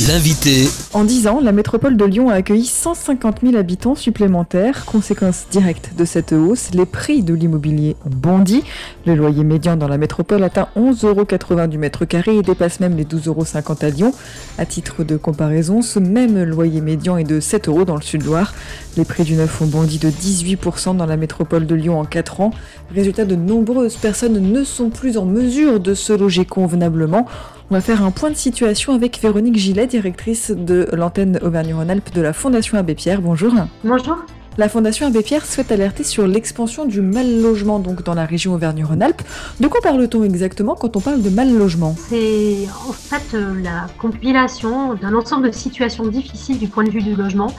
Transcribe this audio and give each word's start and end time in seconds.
L'invité. 0.00 0.66
En 0.92 1.04
10 1.04 1.28
ans, 1.28 1.40
la 1.40 1.52
métropole 1.52 1.96
de 1.96 2.04
Lyon 2.04 2.28
a 2.28 2.34
accueilli 2.34 2.64
150 2.64 3.42
000 3.44 3.56
habitants 3.56 3.94
supplémentaires. 3.94 4.86
Conséquence 4.86 5.46
directe 5.52 5.92
de 5.96 6.04
cette 6.04 6.32
hausse, 6.32 6.70
les 6.74 6.84
prix 6.84 7.22
de 7.22 7.32
l'immobilier 7.32 7.94
ont 8.04 8.10
bondi. 8.10 8.64
Le 9.06 9.14
loyer 9.14 9.44
médian 9.44 9.76
dans 9.76 9.86
la 9.86 9.96
métropole 9.96 10.42
atteint 10.42 10.66
11,80 10.76 11.06
euros 11.06 11.66
du 11.68 11.78
mètre 11.78 12.06
carré 12.06 12.36
et 12.36 12.42
dépasse 12.42 12.80
même 12.80 12.96
les 12.96 13.04
12,50 13.04 13.28
euros 13.28 13.44
à 13.82 13.90
Lyon. 13.90 14.12
À 14.58 14.66
titre 14.66 15.04
de 15.04 15.16
comparaison, 15.16 15.80
ce 15.80 16.00
même 16.00 16.42
loyer 16.42 16.80
médian 16.80 17.16
est 17.16 17.22
de 17.22 17.38
7 17.38 17.68
euros 17.68 17.84
dans 17.84 17.94
le 17.94 18.02
sud-Loire. 18.02 18.52
Les 18.96 19.04
prix 19.04 19.22
du 19.22 19.34
neuf 19.34 19.62
ont 19.62 19.66
bondi 19.66 19.98
de 20.00 20.10
18% 20.10 20.96
dans 20.96 21.06
la 21.06 21.16
métropole 21.16 21.66
de 21.66 21.74
Lyon 21.76 22.00
en 22.00 22.04
4 22.04 22.40
ans. 22.40 22.50
Résultat, 22.92 23.24
de 23.24 23.36
nombreuses 23.36 23.96
personnes 23.96 24.40
ne 24.40 24.64
sont 24.64 24.90
plus 24.90 25.18
en 25.18 25.24
mesure 25.24 25.78
de 25.78 25.94
se 25.94 26.12
loger 26.12 26.44
convenablement. 26.44 27.28
On 27.70 27.74
va 27.74 27.80
faire 27.80 28.04
un 28.04 28.10
point 28.10 28.28
de 28.28 28.36
situation 28.36 28.92
avec 28.92 29.18
Véronique 29.22 29.56
Gillet, 29.56 29.86
directrice 29.86 30.50
de 30.50 30.86
l'antenne 30.92 31.38
Auvergne-Rhône-Alpes 31.42 32.14
de 32.14 32.20
la 32.20 32.34
Fondation 32.34 32.76
Abbé 32.76 32.94
Pierre. 32.94 33.22
Bonjour. 33.22 33.54
Bonjour. 33.82 34.18
La 34.58 34.68
Fondation 34.68 35.06
Abbé 35.06 35.22
Pierre 35.22 35.46
souhaite 35.46 35.72
alerter 35.72 36.04
sur 36.04 36.26
l'expansion 36.26 36.84
du 36.84 37.00
mal 37.00 37.40
logement 37.40 37.78
donc 37.78 38.02
dans 38.04 38.12
la 38.12 38.26
région 38.26 38.52
Auvergne-Rhône-Alpes. 38.52 39.22
De 39.60 39.66
quoi 39.66 39.80
parle-t-on 39.82 40.24
exactement 40.24 40.74
quand 40.74 40.94
on 40.94 41.00
parle 41.00 41.22
de 41.22 41.30
mal 41.30 41.56
logement? 41.56 41.96
C'est 41.96 42.68
en 42.86 42.92
fait 42.92 43.34
euh, 43.34 43.54
la 43.62 43.86
compilation 43.98 44.92
d'un 44.94 45.14
ensemble 45.14 45.46
de 45.46 45.52
situations 45.52 46.06
difficiles 46.06 46.58
du 46.58 46.68
point 46.68 46.84
de 46.84 46.90
vue 46.90 47.02
du 47.02 47.14
logement 47.16 47.50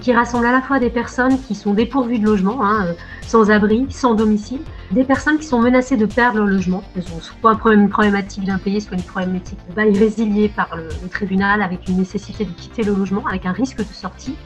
qui 0.00 0.12
rassemble 0.12 0.46
à 0.46 0.52
la 0.52 0.62
fois 0.62 0.78
des 0.78 0.90
personnes 0.90 1.38
qui 1.40 1.54
sont 1.54 1.74
dépourvues 1.74 2.18
de 2.18 2.24
logement, 2.24 2.64
hein, 2.64 2.86
euh, 2.86 2.92
sans 3.26 3.50
abri, 3.50 3.86
sans 3.90 4.14
domicile, 4.14 4.60
des 4.90 5.04
personnes 5.04 5.38
qui 5.38 5.46
sont 5.46 5.60
menacées 5.60 5.96
de 5.96 6.06
perdre 6.06 6.38
leur 6.38 6.46
logement. 6.46 6.82
Elles 6.96 7.04
ont 7.14 7.20
soit 7.20 7.58
une 7.72 7.88
problématique 7.88 8.44
d'impayé, 8.44 8.80
soit 8.80 8.96
une 8.96 9.02
problématique 9.02 9.58
de 9.68 9.74
bail 9.74 9.96
résilié 9.98 10.48
par 10.48 10.74
le, 10.76 10.88
tribunal 11.08 11.62
avec 11.62 11.88
une 11.88 11.98
nécessité 11.98 12.44
de 12.44 12.50
quitter 12.52 12.82
le 12.82 12.94
logement, 12.94 13.26
avec 13.26 13.46
un 13.46 13.52
risque 13.52 13.78
de 13.78 13.92
sortie. 13.92 14.36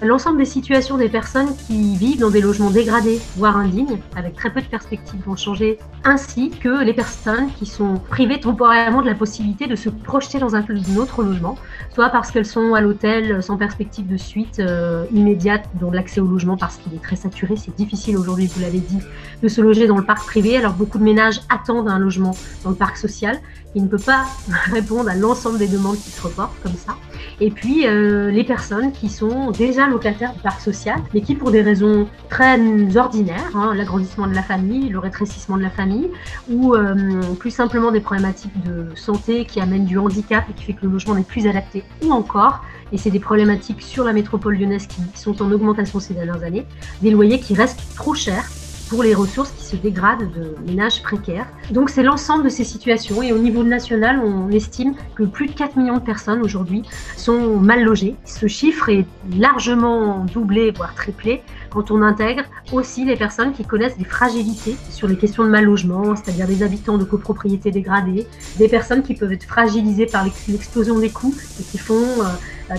L'ensemble 0.00 0.38
des 0.38 0.44
situations 0.44 0.96
des 0.96 1.08
personnes 1.08 1.56
qui 1.66 1.96
vivent 1.96 2.20
dans 2.20 2.30
des 2.30 2.40
logements 2.40 2.70
dégradés, 2.70 3.20
voire 3.36 3.56
indignes, 3.56 3.98
avec 4.14 4.36
très 4.36 4.48
peu 4.48 4.60
de 4.60 4.66
perspectives 4.66 5.20
vont 5.26 5.34
changer, 5.34 5.76
ainsi 6.04 6.50
que 6.50 6.84
les 6.84 6.94
personnes 6.94 7.50
qui 7.58 7.66
sont 7.66 7.94
privées 8.08 8.38
temporairement 8.38 9.02
de 9.02 9.08
la 9.08 9.16
possibilité 9.16 9.66
de 9.66 9.74
se 9.74 9.88
projeter 9.88 10.38
dans 10.38 10.54
un, 10.54 10.64
autre 10.98 11.24
logement, 11.24 11.56
soit 11.92 12.10
parce 12.10 12.30
qu'elles 12.30 12.46
sont 12.46 12.74
à 12.74 12.80
l'hôtel 12.80 13.42
sans 13.42 13.56
perspective 13.56 14.06
de 14.06 14.16
suite 14.16 14.60
euh, 14.60 15.04
immédiate 15.12 15.68
dans 15.80 15.90
l'accès 15.90 16.20
au 16.20 16.26
logement 16.26 16.56
parce 16.56 16.76
qu'il 16.76 16.94
est 16.94 17.02
très 17.02 17.16
saturé, 17.16 17.56
c'est 17.56 17.74
difficile 17.74 18.16
aujourd'hui, 18.16 18.46
vous 18.46 18.60
l'avez 18.60 18.78
dit, 18.78 19.00
de 19.42 19.48
se 19.48 19.60
loger 19.60 19.88
dans 19.88 19.96
le 19.96 20.04
parc 20.04 20.24
privé, 20.26 20.56
alors 20.56 20.74
beaucoup 20.74 20.98
de 20.98 21.04
ménages 21.04 21.40
attendent 21.48 21.88
un 21.88 21.98
logement 21.98 22.36
dans 22.62 22.70
le 22.70 22.76
parc 22.76 22.96
social, 22.96 23.40
qui 23.72 23.80
ne 23.80 23.88
peut 23.88 23.98
pas 23.98 24.26
répondre 24.70 25.10
à 25.10 25.16
l'ensemble 25.16 25.58
des 25.58 25.68
demandes 25.68 25.96
qui 25.96 26.10
se 26.10 26.22
reportent 26.22 26.60
comme 26.62 26.76
ça. 26.76 26.96
Et 27.40 27.50
puis 27.50 27.86
euh, 27.86 28.30
les 28.30 28.44
personnes 28.44 28.92
qui 28.92 29.08
sont 29.08 29.50
déjà 29.50 29.86
locataires 29.86 30.32
du 30.32 30.40
parc 30.40 30.60
social, 30.60 30.96
mais 31.14 31.20
qui 31.20 31.34
pour 31.34 31.50
des 31.50 31.62
raisons 31.62 32.08
très 32.28 32.58
ordinaires, 32.96 33.50
hein, 33.54 33.74
l'agrandissement 33.74 34.26
de 34.26 34.34
la 34.34 34.42
famille, 34.42 34.88
le 34.88 34.98
rétrécissement 34.98 35.56
de 35.56 35.62
la 35.62 35.70
famille, 35.70 36.10
ou 36.48 36.74
euh, 36.74 36.94
plus 37.38 37.50
simplement 37.50 37.90
des 37.90 38.00
problématiques 38.00 38.62
de 38.64 38.94
santé 38.94 39.44
qui 39.44 39.60
amènent 39.60 39.84
du 39.84 39.98
handicap 39.98 40.44
et 40.50 40.52
qui 40.52 40.64
fait 40.64 40.72
que 40.72 40.86
le 40.86 40.92
logement 40.92 41.14
n'est 41.14 41.22
plus 41.22 41.46
adapté, 41.46 41.84
ou 42.04 42.12
encore, 42.12 42.62
et 42.92 42.98
c'est 42.98 43.10
des 43.10 43.20
problématiques 43.20 43.82
sur 43.82 44.04
la 44.04 44.12
métropole 44.12 44.56
lyonnaise 44.56 44.86
qui 44.86 45.00
sont 45.14 45.42
en 45.42 45.50
augmentation 45.52 46.00
ces 46.00 46.14
dernières 46.14 46.42
années, 46.42 46.66
des 47.02 47.10
loyers 47.10 47.40
qui 47.40 47.54
restent 47.54 47.94
trop 47.94 48.14
chers 48.14 48.48
pour 48.88 49.02
les 49.02 49.14
ressources 49.14 49.50
qui 49.52 49.64
se 49.64 49.76
dégradent 49.76 50.30
de 50.32 50.54
ménages 50.66 51.02
précaires. 51.02 51.46
Donc 51.70 51.90
c'est 51.90 52.02
l'ensemble 52.02 52.44
de 52.44 52.48
ces 52.48 52.64
situations 52.64 53.22
et 53.22 53.32
au 53.32 53.38
niveau 53.38 53.62
national, 53.62 54.20
on 54.24 54.50
estime 54.50 54.94
que 55.14 55.24
plus 55.24 55.46
de 55.46 55.52
4 55.52 55.76
millions 55.76 55.96
de 55.96 56.02
personnes 56.02 56.42
aujourd'hui 56.42 56.82
sont 57.16 57.58
mal 57.58 57.84
logées. 57.84 58.16
Ce 58.24 58.46
chiffre 58.46 58.88
est 58.88 59.06
largement 59.36 60.24
doublé, 60.24 60.70
voire 60.70 60.94
triplé, 60.94 61.42
quand 61.70 61.90
on 61.90 62.02
intègre 62.02 62.44
aussi 62.72 63.04
les 63.04 63.16
personnes 63.16 63.52
qui 63.52 63.64
connaissent 63.64 63.98
des 63.98 64.04
fragilités 64.04 64.76
sur 64.90 65.06
les 65.06 65.16
questions 65.16 65.44
de 65.44 65.50
mal 65.50 65.64
logement, 65.64 66.16
c'est-à-dire 66.16 66.46
des 66.46 66.62
habitants 66.62 66.98
de 66.98 67.04
copropriétés 67.04 67.70
dégradées, 67.70 68.26
des 68.58 68.68
personnes 68.68 69.02
qui 69.02 69.14
peuvent 69.14 69.32
être 69.32 69.44
fragilisées 69.44 70.06
par 70.06 70.24
l'explosion 70.48 70.98
des 70.98 71.10
coûts 71.10 71.34
et 71.60 71.62
qui 71.62 71.78
font... 71.78 71.94
Euh, 71.94 72.24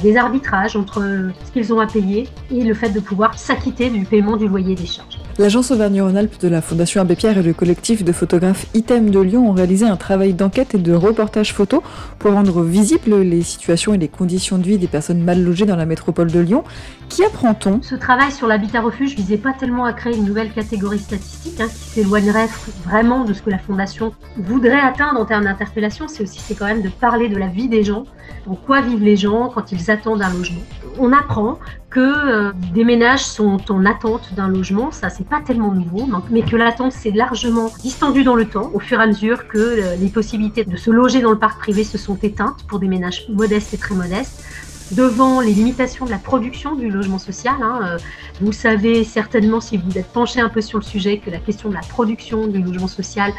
des 0.04 0.18
arbitrages 0.18 0.76
entre 0.76 1.32
ce 1.46 1.52
qu'ils 1.52 1.74
ont 1.74 1.80
à 1.80 1.88
payer 1.88 2.28
et 2.52 2.64
le 2.64 2.74
fait 2.74 2.90
de 2.90 3.00
pouvoir 3.00 3.38
s'acquitter 3.38 3.90
du 3.90 4.06
paiement 4.06 4.38
du 4.38 4.48
loyer 4.48 4.76
des 4.76 4.86
charges. 4.86 5.18
L'agence 5.40 5.72
Auvergne-Rhône-Alpes 5.72 6.42
de 6.42 6.50
la 6.50 6.62
Fondation 6.62 7.00
Abbé 7.00 7.16
Pierre 7.16 7.38
et 7.38 7.42
le 7.42 7.54
collectif 7.54 8.04
de 8.04 8.12
photographes 8.12 8.66
Item 8.74 9.10
de 9.10 9.22
Lyon 9.22 9.50
ont 9.50 9.54
réalisé 9.54 9.86
un 9.86 9.96
travail 9.96 10.34
d'enquête 10.34 10.76
et 10.76 10.78
de 10.78 10.92
reportage 10.92 11.54
photo 11.54 11.82
pour 12.20 12.34
rendre 12.34 12.62
visibles 12.62 13.22
les 13.22 13.42
situations 13.42 13.94
et 13.94 13.98
les 13.98 14.10
conditions 14.10 14.58
de 14.58 14.64
vie 14.64 14.78
des 14.78 14.88
personnes 14.88 15.24
mal 15.24 15.42
logées 15.42 15.66
dans 15.66 15.78
la 15.78 15.86
métropole 15.86 16.30
de 16.30 16.42
Lyon. 16.42 16.66
Qui 17.08 17.24
apprend-on? 17.24 17.82
Ce 17.82 17.96
travail 17.96 18.34
sur 18.34 18.48
l'habitat 18.48 18.82
refuge 18.82 19.16
visait 19.16 19.38
pas 19.38 19.54
tellement 19.54 19.86
à 19.86 19.94
créer 19.94 20.14
une 20.14 20.26
nouvelle 20.26 20.52
catégorie 20.52 21.00
statistique 21.00 21.62
hein, 21.62 21.70
qui 21.70 21.88
s'éloignerait 21.88 22.50
vraiment 22.84 23.24
de 23.24 23.32
ce 23.32 23.42
que 23.42 23.50
la 23.50 23.60
Fondation 23.60 24.12
voudrait 24.36 24.82
atteindre 24.82 25.22
en 25.22 25.26
termes 25.26 25.46
d'interpellation. 25.46 26.10
C'est 26.10 26.24
aussi 26.24 26.42
c'est 26.42 26.56
quand 26.56 26.66
même 26.66 26.82
de 26.82 26.90
parler 26.90 27.30
de 27.30 27.38
la 27.38 27.48
vie 27.48 27.70
des 27.70 27.86
gens, 27.86 28.04
en 28.46 28.56
quoi 28.56 28.82
vivent 28.82 29.06
les 29.06 29.16
gens 29.16 29.48
quand 29.48 29.72
ils 29.72 29.90
attendent 29.90 30.22
un 30.22 30.34
logement. 30.34 30.64
On 31.02 31.14
apprend 31.14 31.60
que 31.90 32.00
euh, 32.00 32.52
des 32.74 32.84
ménages 32.84 33.24
sont 33.24 33.60
en 33.72 33.86
attente 33.86 34.34
d'un 34.36 34.50
logement, 34.50 34.92
ça 34.92 35.10
c'est 35.10 35.28
pas 35.28 35.40
tellement 35.40 35.72
nouveau, 35.72 36.08
mais 36.30 36.42
que 36.42 36.58
l'attente 36.58 36.92
s'est 36.92 37.12
largement 37.12 37.72
distendue 37.82 38.24
dans 38.24 38.36
le 38.36 38.46
temps 38.46 38.70
au 38.74 38.80
fur 38.80 39.00
et 39.00 39.04
à 39.04 39.08
mesure 39.08 39.48
que 39.48 39.58
euh, 39.58 39.96
les 39.96 40.10
possibilités 40.10 40.66
de 40.66 40.76
se 40.76 40.92
loger 40.92 41.22
dans 41.22 41.32
le 41.32 41.40
parc 41.40 41.60
privé 41.60 41.86
se 41.86 41.98
sont 41.98 42.18
éteintes 42.22 42.66
pour 42.68 42.80
des 42.80 42.90
ménages 42.90 43.26
modestes 43.30 43.74
et 43.74 43.78
très 43.78 43.96
modestes 43.96 44.44
devant 44.92 45.40
les 45.40 45.54
limitations 45.54 46.06
de 46.06 46.12
la 46.12 46.18
production 46.18 46.76
du 46.76 46.90
logement 46.90 47.20
social. 47.20 47.56
Hein, 47.62 47.80
euh, 47.84 47.98
vous 48.42 48.52
savez 48.52 49.04
certainement, 49.06 49.62
si 49.62 49.78
vous 49.78 49.98
êtes 49.98 50.12
penché 50.12 50.42
un 50.42 50.50
peu 50.50 50.62
sur 50.62 50.80
le 50.80 50.84
sujet, 50.84 51.20
que 51.20 51.30
la 51.30 51.40
question 51.40 51.70
de 51.70 51.76
la 51.76 51.82
production 51.82 52.48
du 52.48 52.62
logement 52.62 52.88
social 52.88 53.32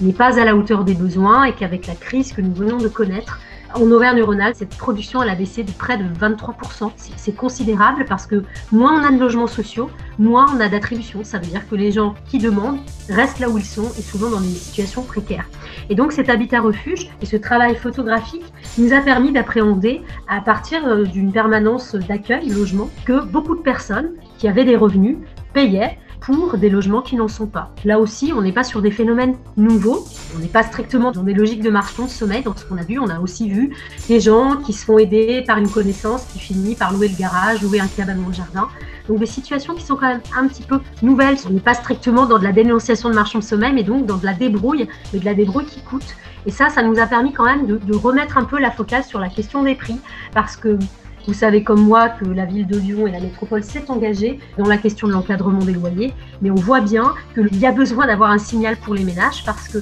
n'est 0.00 0.12
pas 0.12 0.38
à 0.38 0.44
la 0.44 0.54
hauteur 0.54 0.84
des 0.84 0.94
besoins 0.94 1.44
et 1.44 1.52
qu'avec 1.54 1.86
la 1.86 1.94
crise 1.94 2.32
que 2.32 2.42
nous 2.42 2.52
venons 2.52 2.76
de 2.76 2.88
connaître, 2.88 3.40
en 3.74 3.90
Auvergne-Rhône-Alpes, 3.90 4.56
cette 4.56 4.76
production 4.76 5.22
elle 5.22 5.30
a 5.30 5.34
baissé 5.34 5.62
de 5.62 5.70
près 5.72 5.98
de 5.98 6.04
23%. 6.04 6.90
C'est 7.16 7.34
considérable 7.34 8.04
parce 8.08 8.26
que 8.26 8.42
moins 8.72 9.00
on 9.00 9.04
a 9.04 9.10
de 9.10 9.18
logements 9.18 9.46
sociaux, 9.46 9.90
moins 10.18 10.46
on 10.54 10.60
a 10.60 10.68
d'attributions. 10.68 11.24
Ça 11.24 11.38
veut 11.38 11.46
dire 11.46 11.68
que 11.68 11.74
les 11.74 11.92
gens 11.92 12.14
qui 12.26 12.38
demandent 12.38 12.78
restent 13.08 13.38
là 13.38 13.48
où 13.48 13.58
ils 13.58 13.64
sont 13.64 13.90
et 13.98 14.02
souvent 14.02 14.30
dans 14.30 14.40
des 14.40 14.46
situations 14.46 15.02
précaires. 15.02 15.48
Et 15.90 15.94
donc 15.94 16.12
cet 16.12 16.28
habitat 16.28 16.60
refuge 16.60 17.08
et 17.20 17.26
ce 17.26 17.36
travail 17.36 17.74
photographique 17.76 18.44
nous 18.78 18.92
a 18.92 19.00
permis 19.00 19.32
d'appréhender 19.32 20.02
à 20.28 20.40
partir 20.40 20.86
euh, 20.86 21.04
d'une 21.04 21.32
permanence 21.32 21.94
d'accueil, 21.94 22.48
logement, 22.48 22.88
que 23.04 23.24
beaucoup 23.24 23.56
de 23.56 23.62
personnes 23.62 24.12
qui 24.38 24.48
avaient 24.48 24.64
des 24.64 24.76
revenus 24.76 25.16
payaient 25.52 25.98
pour 26.20 26.58
des 26.58 26.68
logements 26.68 27.02
qui 27.02 27.16
n'en 27.16 27.28
sont 27.28 27.46
pas. 27.46 27.70
Là 27.84 28.00
aussi, 28.00 28.32
on 28.34 28.42
n'est 28.42 28.52
pas 28.52 28.64
sur 28.64 28.82
des 28.82 28.90
phénomènes 28.90 29.36
nouveaux, 29.56 30.04
on 30.34 30.40
n'est 30.40 30.48
pas 30.48 30.62
strictement 30.62 31.12
dans 31.12 31.22
des 31.22 31.34
logiques 31.34 31.62
de 31.62 31.70
marchand 31.70 32.04
de 32.04 32.10
sommeil. 32.10 32.42
Dans 32.42 32.56
ce 32.56 32.64
qu'on 32.64 32.78
a 32.78 32.82
vu, 32.82 32.98
on 32.98 33.08
a 33.08 33.20
aussi 33.20 33.48
vu 33.48 33.74
des 34.08 34.20
gens 34.20 34.56
qui 34.56 34.72
se 34.72 34.84
font 34.84 34.98
aider 34.98 35.44
par 35.46 35.58
une 35.58 35.70
connaissance 35.70 36.24
qui 36.32 36.38
finit 36.38 36.74
par 36.74 36.92
louer 36.92 37.08
le 37.08 37.16
garage, 37.16 37.62
louer 37.62 37.80
un 37.80 37.86
cabane 37.86 38.20
dans 38.20 38.28
le 38.28 38.34
jardin. 38.34 38.68
Donc 39.08 39.18
des 39.18 39.26
situations 39.26 39.74
qui 39.74 39.84
sont 39.84 39.96
quand 39.96 40.08
même 40.08 40.22
un 40.36 40.48
petit 40.48 40.62
peu 40.62 40.80
nouvelles. 41.02 41.36
On 41.46 41.50
n'est 41.50 41.60
pas 41.60 41.74
strictement 41.74 42.26
dans 42.26 42.38
de 42.38 42.44
la 42.44 42.52
dénonciation 42.52 43.08
de 43.08 43.14
marchand 43.14 43.38
de 43.38 43.44
sommeil, 43.44 43.72
mais 43.72 43.84
donc 43.84 44.06
dans 44.06 44.16
de 44.16 44.24
la 44.24 44.34
débrouille, 44.34 44.88
mais 45.12 45.20
de 45.20 45.24
la 45.24 45.34
débrouille 45.34 45.66
qui 45.66 45.80
coûte. 45.80 46.16
Et 46.46 46.50
ça, 46.50 46.68
ça 46.68 46.82
nous 46.82 46.98
a 46.98 47.06
permis 47.06 47.32
quand 47.32 47.44
même 47.44 47.66
de, 47.66 47.76
de 47.76 47.96
remettre 47.96 48.38
un 48.38 48.44
peu 48.44 48.58
la 48.58 48.70
focale 48.70 49.04
sur 49.04 49.18
la 49.18 49.28
question 49.28 49.62
des 49.62 49.74
prix, 49.74 49.98
parce 50.32 50.56
que 50.56 50.78
vous 51.26 51.34
savez 51.34 51.64
comme 51.64 51.80
moi 51.80 52.08
que 52.08 52.24
la 52.24 52.44
ville 52.44 52.66
de 52.66 52.78
Lyon 52.78 53.06
et 53.06 53.10
la 53.10 53.20
métropole 53.20 53.64
s'est 53.64 53.90
engagée 53.90 54.38
dans 54.58 54.66
la 54.66 54.78
question 54.78 55.08
de 55.08 55.12
l'encadrement 55.12 55.64
des 55.64 55.72
loyers, 55.72 56.14
mais 56.40 56.50
on 56.50 56.54
voit 56.54 56.80
bien 56.80 57.14
qu'il 57.34 57.56
y 57.58 57.66
a 57.66 57.72
besoin 57.72 58.06
d'avoir 58.06 58.30
un 58.30 58.38
signal 58.38 58.76
pour 58.76 58.94
les 58.94 59.04
ménages 59.04 59.44
parce 59.44 59.68
que 59.68 59.78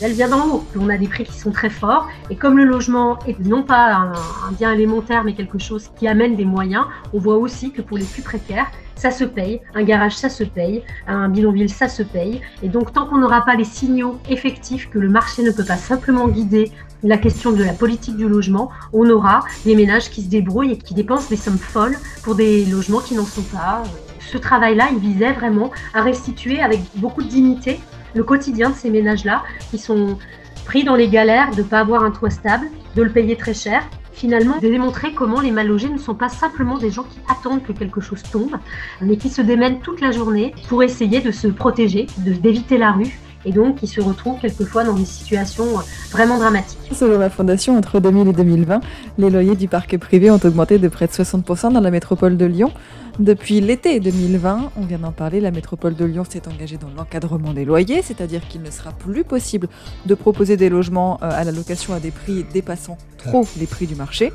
elle 0.00 0.12
vient 0.12 0.28
d'en 0.28 0.46
haut, 0.48 0.64
qu'on 0.72 0.88
a 0.88 0.96
des 0.96 1.08
prix 1.08 1.24
qui 1.24 1.38
sont 1.38 1.50
très 1.50 1.70
forts, 1.70 2.08
et 2.30 2.36
comme 2.36 2.56
le 2.56 2.64
logement 2.64 3.18
est 3.26 3.38
non 3.40 3.62
pas 3.62 3.94
un, 3.94 4.12
un, 4.12 4.52
bien 4.58 4.72
élémentaire, 4.72 5.24
mais 5.24 5.34
quelque 5.34 5.58
chose 5.58 5.90
qui 5.98 6.06
amène 6.08 6.36
des 6.36 6.44
moyens, 6.44 6.84
on 7.12 7.18
voit 7.18 7.36
aussi 7.36 7.72
que 7.72 7.82
pour 7.82 7.98
les 7.98 8.04
plus 8.04 8.22
précaires, 8.22 8.70
ça 8.96 9.10
se 9.10 9.24
paye, 9.24 9.60
un 9.74 9.84
garage, 9.84 10.16
ça 10.16 10.28
se 10.28 10.42
paye, 10.42 10.82
un 11.06 11.28
bidonville, 11.28 11.70
ça 11.70 11.88
se 11.88 12.02
paye, 12.02 12.40
et 12.62 12.68
donc 12.68 12.92
tant 12.92 13.06
qu'on 13.06 13.18
n'aura 13.18 13.44
pas 13.44 13.54
les 13.54 13.64
signaux 13.64 14.18
effectifs 14.28 14.90
que 14.90 14.98
le 14.98 15.08
marché 15.08 15.42
ne 15.42 15.52
peut 15.52 15.64
pas 15.64 15.76
simplement 15.76 16.26
guider 16.28 16.72
la 17.04 17.16
question 17.16 17.52
de 17.52 17.62
la 17.62 17.72
politique 17.72 18.16
du 18.16 18.28
logement, 18.28 18.70
on 18.92 19.08
aura 19.08 19.44
des 19.64 19.76
ménages 19.76 20.10
qui 20.10 20.22
se 20.22 20.28
débrouillent 20.28 20.72
et 20.72 20.78
qui 20.78 20.94
dépensent 20.94 21.28
des 21.28 21.36
sommes 21.36 21.58
folles 21.58 21.96
pour 22.24 22.34
des 22.34 22.64
logements 22.66 23.00
qui 23.00 23.14
n'en 23.14 23.24
sont 23.24 23.42
pas. 23.42 23.84
Ce 24.20 24.36
travail-là, 24.36 24.88
il 24.92 24.98
visait 24.98 25.32
vraiment 25.32 25.70
à 25.94 26.02
restituer 26.02 26.60
avec 26.60 26.80
beaucoup 26.96 27.22
de 27.22 27.28
dignité 27.28 27.78
le 28.14 28.22
quotidien 28.22 28.70
de 28.70 28.74
ces 28.74 28.90
ménages-là 28.90 29.42
qui 29.70 29.78
sont 29.78 30.18
pris 30.64 30.84
dans 30.84 30.96
les 30.96 31.08
galères 31.08 31.50
de 31.52 31.62
ne 31.62 31.66
pas 31.66 31.80
avoir 31.80 32.04
un 32.04 32.10
toit 32.10 32.30
stable, 32.30 32.66
de 32.94 33.02
le 33.02 33.10
payer 33.10 33.36
très 33.36 33.54
cher. 33.54 33.82
Finalement, 34.12 34.58
de 34.58 34.68
démontrer 34.68 35.14
comment 35.14 35.40
les 35.40 35.52
mal 35.52 35.68
logés 35.68 35.88
ne 35.88 35.96
sont 35.96 36.14
pas 36.14 36.28
simplement 36.28 36.76
des 36.76 36.90
gens 36.90 37.04
qui 37.04 37.20
attendent 37.30 37.62
que 37.62 37.72
quelque 37.72 38.00
chose 38.00 38.22
tombe, 38.24 38.56
mais 39.00 39.16
qui 39.16 39.28
se 39.28 39.40
démènent 39.40 39.78
toute 39.78 40.00
la 40.00 40.10
journée 40.10 40.54
pour 40.68 40.82
essayer 40.82 41.20
de 41.20 41.30
se 41.30 41.46
protéger, 41.46 42.08
d'éviter 42.18 42.78
la 42.78 42.90
rue 42.90 43.16
et 43.44 43.52
donc 43.52 43.76
qui 43.76 43.86
se 43.86 44.00
retrouvent 44.00 44.40
quelquefois 44.40 44.84
dans 44.84 44.94
des 44.94 45.04
situations 45.04 45.66
vraiment 46.10 46.38
dramatiques. 46.38 46.78
Selon 46.92 47.18
la 47.18 47.30
Fondation, 47.30 47.76
entre 47.76 48.00
2000 48.00 48.28
et 48.28 48.32
2020, 48.32 48.80
les 49.18 49.30
loyers 49.30 49.56
du 49.56 49.68
parc 49.68 49.96
privé 49.98 50.30
ont 50.30 50.40
augmenté 50.42 50.78
de 50.78 50.88
près 50.88 51.06
de 51.06 51.12
60% 51.12 51.72
dans 51.72 51.80
la 51.80 51.90
métropole 51.90 52.36
de 52.36 52.46
Lyon. 52.46 52.72
Depuis 53.18 53.60
l'été 53.60 53.98
2020, 53.98 54.72
on 54.76 54.82
vient 54.82 54.98
d'en 54.98 55.10
parler, 55.10 55.40
la 55.40 55.50
métropole 55.50 55.96
de 55.96 56.04
Lyon 56.04 56.24
s'est 56.28 56.46
engagée 56.46 56.76
dans 56.76 56.90
l'encadrement 56.96 57.52
des 57.52 57.64
loyers, 57.64 58.00
c'est-à-dire 58.02 58.46
qu'il 58.46 58.62
ne 58.62 58.70
sera 58.70 58.92
plus 58.92 59.24
possible 59.24 59.68
de 60.06 60.14
proposer 60.14 60.56
des 60.56 60.68
logements 60.68 61.18
euh, 61.22 61.30
à 61.32 61.42
la 61.42 61.50
location 61.50 61.94
à 61.94 62.00
des 62.00 62.12
prix 62.12 62.44
dépassant 62.52 62.96
trop 63.16 63.44
les 63.58 63.66
prix 63.66 63.86
du 63.86 63.96
marché. 63.96 64.32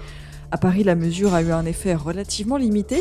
À 0.54 0.58
Paris, 0.58 0.84
la 0.84 0.94
mesure 0.94 1.34
a 1.34 1.42
eu 1.42 1.52
un 1.52 1.66
effet 1.66 1.96
relativement 1.96 2.58
limité. 2.58 3.00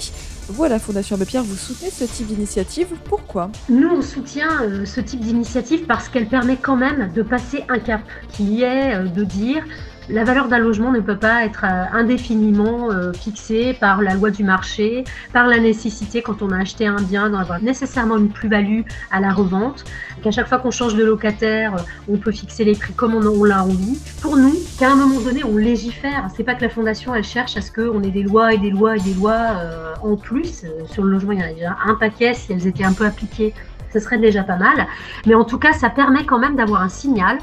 Vous, 0.49 0.65
à 0.65 0.71
la 0.71 0.79
Fondation 0.79 1.17
Abbé 1.17 1.27
Pierre, 1.27 1.43
vous 1.43 1.55
soutenez 1.55 1.91
ce 1.91 2.05
type 2.05 2.29
d'initiative. 2.29 2.87
Pourquoi? 3.05 3.51
Nous, 3.69 3.91
on 3.91 4.01
soutient 4.01 4.63
euh, 4.63 4.87
ce 4.87 5.03
type 5.03 5.21
d'initiative 5.21 5.85
parce 5.87 6.09
qu'elle 6.09 6.29
permet 6.29 6.57
quand 6.57 6.77
même 6.77 7.13
de 7.15 7.23
passer 7.23 7.63
un 7.69 7.79
cap, 7.79 8.01
qui 8.33 8.63
est 8.63 8.95
euh, 8.95 9.05
de 9.05 9.25
dire 9.25 9.63
la 10.09 10.25
valeur 10.25 10.49
d'un 10.49 10.59
logement 10.59 10.91
ne 10.91 11.01
peut 11.01 11.17
pas 11.17 11.45
être 11.45 11.65
euh, 11.65 11.85
indéfiniment 11.93 12.91
euh, 12.91 13.13
fixée 13.13 13.75
par 13.79 14.03
la 14.03 14.15
loi 14.15 14.31
du 14.31 14.45
marché, 14.45 15.05
par 15.33 15.47
la 15.47 15.59
nécessité 15.59 16.23
quand 16.23 16.43
on 16.43 16.51
a 16.51 16.59
acheté 16.59 16.87
un 16.87 17.01
bien 17.01 17.31
d'avoir 17.31 17.63
nécessairement 17.63 18.17
une 18.17 18.29
plus-value 18.29 18.83
à 19.11 19.21
la 19.21 19.33
revente, 19.33 19.85
qu'à 20.23 20.31
chaque 20.31 20.49
fois 20.49 20.59
qu'on 20.59 20.71
change 20.71 20.95
de 20.95 21.05
locataire, 21.05 21.77
on 22.09 22.17
peut 22.17 22.33
fixer 22.33 22.65
les 22.65 22.75
prix 22.75 22.93
comme 22.95 23.15
on, 23.15 23.45
l'a 23.45 23.65
envie. 23.65 23.99
Pour 24.21 24.37
nous, 24.37 24.55
qu'à 24.79 24.91
un 24.91 24.97
moment 24.97 25.21
donné, 25.21 25.45
on 25.45 25.57
légifère. 25.57 26.29
C'est 26.37 26.45
pas 26.45 26.55
que 26.55 26.63
la 26.63 26.69
fondation 26.69 27.15
elle 27.15 27.25
cherche 27.25 27.57
à 27.57 27.61
ce 27.61 27.71
qu'on 27.71 28.03
ait 28.03 28.11
des 28.11 28.23
lois 28.23 28.53
et 28.53 28.59
des 28.59 28.71
lois 28.71 28.97
et 28.97 29.01
des 29.01 29.15
lois 29.15 29.57
euh, 29.57 29.95
en 30.03 30.17
plus. 30.17 30.65
Sur 30.87 31.05
le 31.05 31.11
logement, 31.11 31.33
il 31.33 31.41
y 31.41 31.43
en 31.43 31.47
a 31.47 31.53
déjà 31.53 31.77
un 31.87 31.95
paquet 31.95 32.35
si 32.35 32.53
elles 32.53 32.67
étaient 32.67 32.85
un 32.85 32.93
peu 32.93 33.05
appliquées 33.05 33.55
ce 33.93 34.01
serait 34.01 34.17
déjà 34.17 34.43
pas 34.43 34.57
mal. 34.57 34.87
Mais 35.27 35.35
en 35.35 35.45
tout 35.45 35.59
cas, 35.59 35.75
ça 35.75 35.91
permet 35.91 36.25
quand 36.25 36.39
même 36.39 36.57
d'avoir 36.57 36.81
un 36.81 36.89
signal 36.89 37.37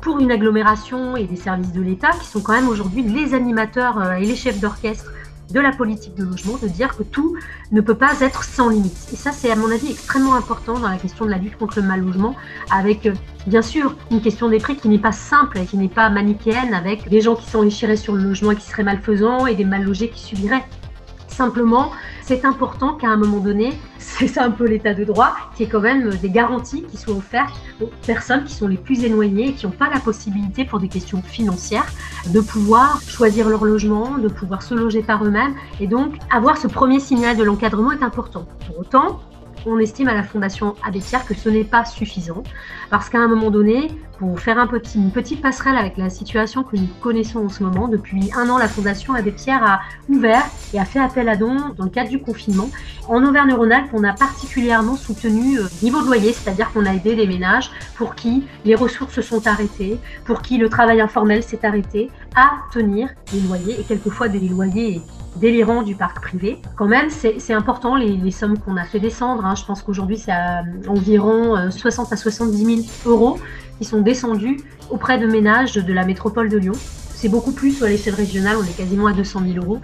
pour 0.00 0.18
une 0.18 0.30
agglomération 0.30 1.16
et 1.16 1.24
des 1.24 1.36
services 1.36 1.72
de 1.72 1.80
l'État 1.80 2.10
qui 2.10 2.26
sont 2.26 2.40
quand 2.40 2.52
même 2.52 2.68
aujourd'hui 2.68 3.02
les 3.02 3.34
animateurs 3.34 3.98
euh, 3.98 4.12
et 4.14 4.24
les 4.24 4.36
chefs 4.36 4.60
d'orchestre 4.60 5.12
de 5.52 5.60
la 5.60 5.72
politique 5.72 6.14
de 6.14 6.24
logement, 6.24 6.56
de 6.62 6.68
dire 6.68 6.96
que 6.96 7.02
tout 7.02 7.36
ne 7.72 7.80
peut 7.80 7.96
pas 7.96 8.20
être 8.20 8.44
sans 8.44 8.68
limite. 8.68 9.08
Et 9.12 9.16
ça, 9.16 9.32
c'est 9.32 9.50
à 9.50 9.56
mon 9.56 9.70
avis 9.70 9.90
extrêmement 9.90 10.34
important 10.34 10.78
dans 10.78 10.88
la 10.88 10.96
question 10.96 11.24
de 11.24 11.30
la 11.30 11.38
lutte 11.38 11.56
contre 11.56 11.80
le 11.80 11.86
mal 11.86 12.00
logement, 12.00 12.36
avec 12.70 13.06
euh, 13.06 13.14
bien 13.46 13.62
sûr 13.62 13.96
une 14.10 14.20
question 14.20 14.48
des 14.48 14.58
prix 14.58 14.76
qui 14.76 14.88
n'est 14.88 14.98
pas 14.98 15.12
simple 15.12 15.58
et 15.58 15.64
qui 15.64 15.76
n'est 15.76 15.88
pas 15.88 16.08
manichéenne, 16.08 16.72
avec 16.72 17.08
des 17.08 17.20
gens 17.20 17.34
qui 17.34 17.48
s'enrichiraient 17.50 17.96
sur 17.96 18.14
le 18.14 18.22
logement 18.22 18.52
et 18.52 18.56
qui 18.56 18.66
seraient 18.66 18.84
malfaisants 18.84 19.46
et 19.46 19.54
des 19.54 19.64
mal 19.64 19.82
logés 19.82 20.08
qui 20.08 20.20
subiraient. 20.20 20.64
Simplement, 21.40 21.90
c'est 22.20 22.44
important 22.44 22.92
qu'à 22.92 23.08
un 23.08 23.16
moment 23.16 23.38
donné, 23.38 23.72
c'est 23.98 24.26
ça 24.26 24.44
un 24.44 24.50
peu 24.50 24.66
l'état 24.66 24.92
de 24.92 25.04
droit, 25.04 25.34
qu'il 25.56 25.64
y 25.64 25.68
ait 25.70 25.72
quand 25.72 25.80
même 25.80 26.10
des 26.10 26.28
garanties 26.28 26.82
qui 26.82 26.98
soient 26.98 27.14
offertes 27.14 27.54
aux 27.80 27.88
personnes 28.06 28.44
qui 28.44 28.52
sont 28.52 28.68
les 28.68 28.76
plus 28.76 29.04
éloignées 29.04 29.48
et 29.48 29.52
qui 29.54 29.64
n'ont 29.64 29.72
pas 29.72 29.88
la 29.88 30.00
possibilité, 30.00 30.66
pour 30.66 30.80
des 30.80 30.88
questions 30.88 31.22
financières, 31.22 31.86
de 32.26 32.40
pouvoir 32.40 33.00
choisir 33.00 33.48
leur 33.48 33.64
logement, 33.64 34.18
de 34.18 34.28
pouvoir 34.28 34.60
se 34.60 34.74
loger 34.74 35.02
par 35.02 35.24
eux-mêmes. 35.24 35.54
Et 35.80 35.86
donc, 35.86 36.12
avoir 36.30 36.58
ce 36.58 36.66
premier 36.66 37.00
signal 37.00 37.38
de 37.38 37.42
l'encadrement 37.42 37.92
est 37.92 38.02
important. 38.02 38.44
Pour 38.66 38.80
autant, 38.80 39.20
on 39.66 39.78
estime 39.78 40.08
à 40.08 40.14
la 40.14 40.22
Fondation 40.22 40.74
Abbé 40.86 41.00
Pierre 41.00 41.26
que 41.26 41.34
ce 41.34 41.48
n'est 41.48 41.64
pas 41.64 41.84
suffisant, 41.84 42.42
parce 42.90 43.08
qu'à 43.08 43.18
un 43.18 43.28
moment 43.28 43.50
donné, 43.50 43.88
pour 44.18 44.38
faire 44.38 44.58
une 44.94 45.10
petite 45.10 45.40
passerelle 45.40 45.76
avec 45.76 45.96
la 45.96 46.10
situation 46.10 46.62
que 46.62 46.76
nous 46.76 46.88
connaissons 47.00 47.46
en 47.46 47.48
ce 47.48 47.62
moment, 47.62 47.88
depuis 47.88 48.30
un 48.36 48.50
an, 48.50 48.58
la 48.58 48.68
Fondation 48.68 49.14
Abbé 49.14 49.32
Pierre 49.32 49.64
a 49.64 49.80
ouvert 50.10 50.44
et 50.74 50.78
a 50.78 50.84
fait 50.84 50.98
appel 50.98 51.28
à 51.28 51.36
dons 51.36 51.56
dans 51.76 51.84
le 51.84 51.90
cadre 51.90 52.10
du 52.10 52.20
confinement. 52.20 52.68
En 53.08 53.24
Auvergne-Rhône-Alpes, 53.24 53.90
on 53.94 54.04
a 54.04 54.12
particulièrement 54.12 54.96
soutenu 54.96 55.58
euh, 55.58 55.68
niveau 55.82 56.02
de 56.02 56.06
loyer, 56.06 56.32
c'est-à-dire 56.32 56.70
qu'on 56.72 56.84
a 56.84 56.94
aidé 56.94 57.16
des 57.16 57.26
ménages 57.26 57.70
pour 57.96 58.14
qui 58.14 58.44
les 58.64 58.74
ressources 58.74 59.14
se 59.14 59.22
sont 59.22 59.46
arrêtées, 59.46 59.98
pour 60.26 60.42
qui 60.42 60.58
le 60.58 60.68
travail 60.68 61.00
informel 61.00 61.42
s'est 61.42 61.64
arrêté, 61.64 62.10
à 62.36 62.50
tenir 62.72 63.08
des 63.32 63.40
loyers 63.40 63.80
et 63.80 63.84
quelquefois 63.84 64.28
des 64.28 64.40
loyers 64.40 65.00
délirant 65.36 65.82
du 65.82 65.94
parc 65.94 66.20
privé. 66.20 66.60
Quand 66.76 66.86
même, 66.86 67.08
c'est 67.10 67.52
important 67.52 67.94
les, 67.94 68.30
sommes 68.30 68.58
qu'on 68.58 68.76
a 68.76 68.84
fait 68.84 69.00
descendre. 69.00 69.44
Hein. 69.44 69.54
Je 69.54 69.64
pense 69.64 69.82
qu'aujourd'hui, 69.82 70.18
c'est 70.18 70.32
environ 70.88 71.70
60 71.70 72.06
euh, 72.06 72.14
à 72.14 72.16
70 72.16 72.64
000 72.64 72.80
euros 73.06 73.38
qui 73.78 73.84
sont 73.84 74.00
descendus 74.00 74.58
auprès 74.90 75.18
de 75.18 75.26
ménages 75.26 75.74
de 75.74 75.92
la 75.92 76.04
métropole 76.04 76.48
de 76.48 76.58
Lyon. 76.58 76.74
C'est 76.74 77.28
beaucoup 77.28 77.52
plus 77.52 77.82
à 77.82 77.88
l'échelle 77.88 78.14
régionale, 78.14 78.56
on 78.58 78.64
est 78.64 78.76
quasiment 78.76 79.06
à 79.06 79.12
200 79.12 79.42
000 79.52 79.64
euros. 79.64 79.80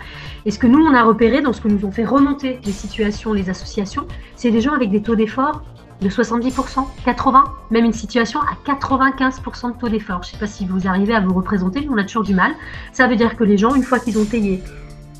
Et 0.46 0.50
ce 0.50 0.58
que 0.58 0.66
nous, 0.66 0.82
on 0.82 0.94
a 0.94 1.02
repéré 1.02 1.43
dans 1.43 1.52
ce 1.52 1.60
que 1.60 1.69
nous 1.69 1.84
ont 1.84 1.90
fait 1.90 2.04
remonter 2.04 2.58
les 2.64 2.72
situations, 2.72 3.32
les 3.32 3.50
associations, 3.50 4.06
c'est 4.37 4.50
des 4.50 4.62
gens 4.62 4.72
avec 4.72 4.90
des 4.90 5.02
taux 5.02 5.16
d'effort 5.16 5.62
de 6.00 6.08
70%, 6.08 6.87
80%, 7.06 7.44
même 7.70 7.84
une 7.84 7.92
situation 7.92 8.40
à 8.40 8.56
95% 8.70 9.75
de 9.75 9.78
taux 9.78 9.88
d'effort. 9.88 10.22
Je 10.22 10.28
ne 10.28 10.32
sais 10.32 10.38
pas 10.38 10.46
si 10.46 10.66
vous 10.66 10.87
arrivez 10.87 11.14
à 11.14 11.20
vous 11.20 11.34
représenter, 11.34 11.81
mais 11.81 11.88
on 11.90 11.99
a 11.99 12.04
toujours 12.04 12.25
du 12.25 12.34
mal. 12.34 12.52
Ça 12.92 13.06
veut 13.06 13.16
dire 13.16 13.37
que 13.37 13.44
les 13.44 13.58
gens, 13.58 13.75
une 13.75 13.82
fois 13.82 13.99
qu'ils 13.99 14.19
ont 14.19 14.25
payé 14.25 14.62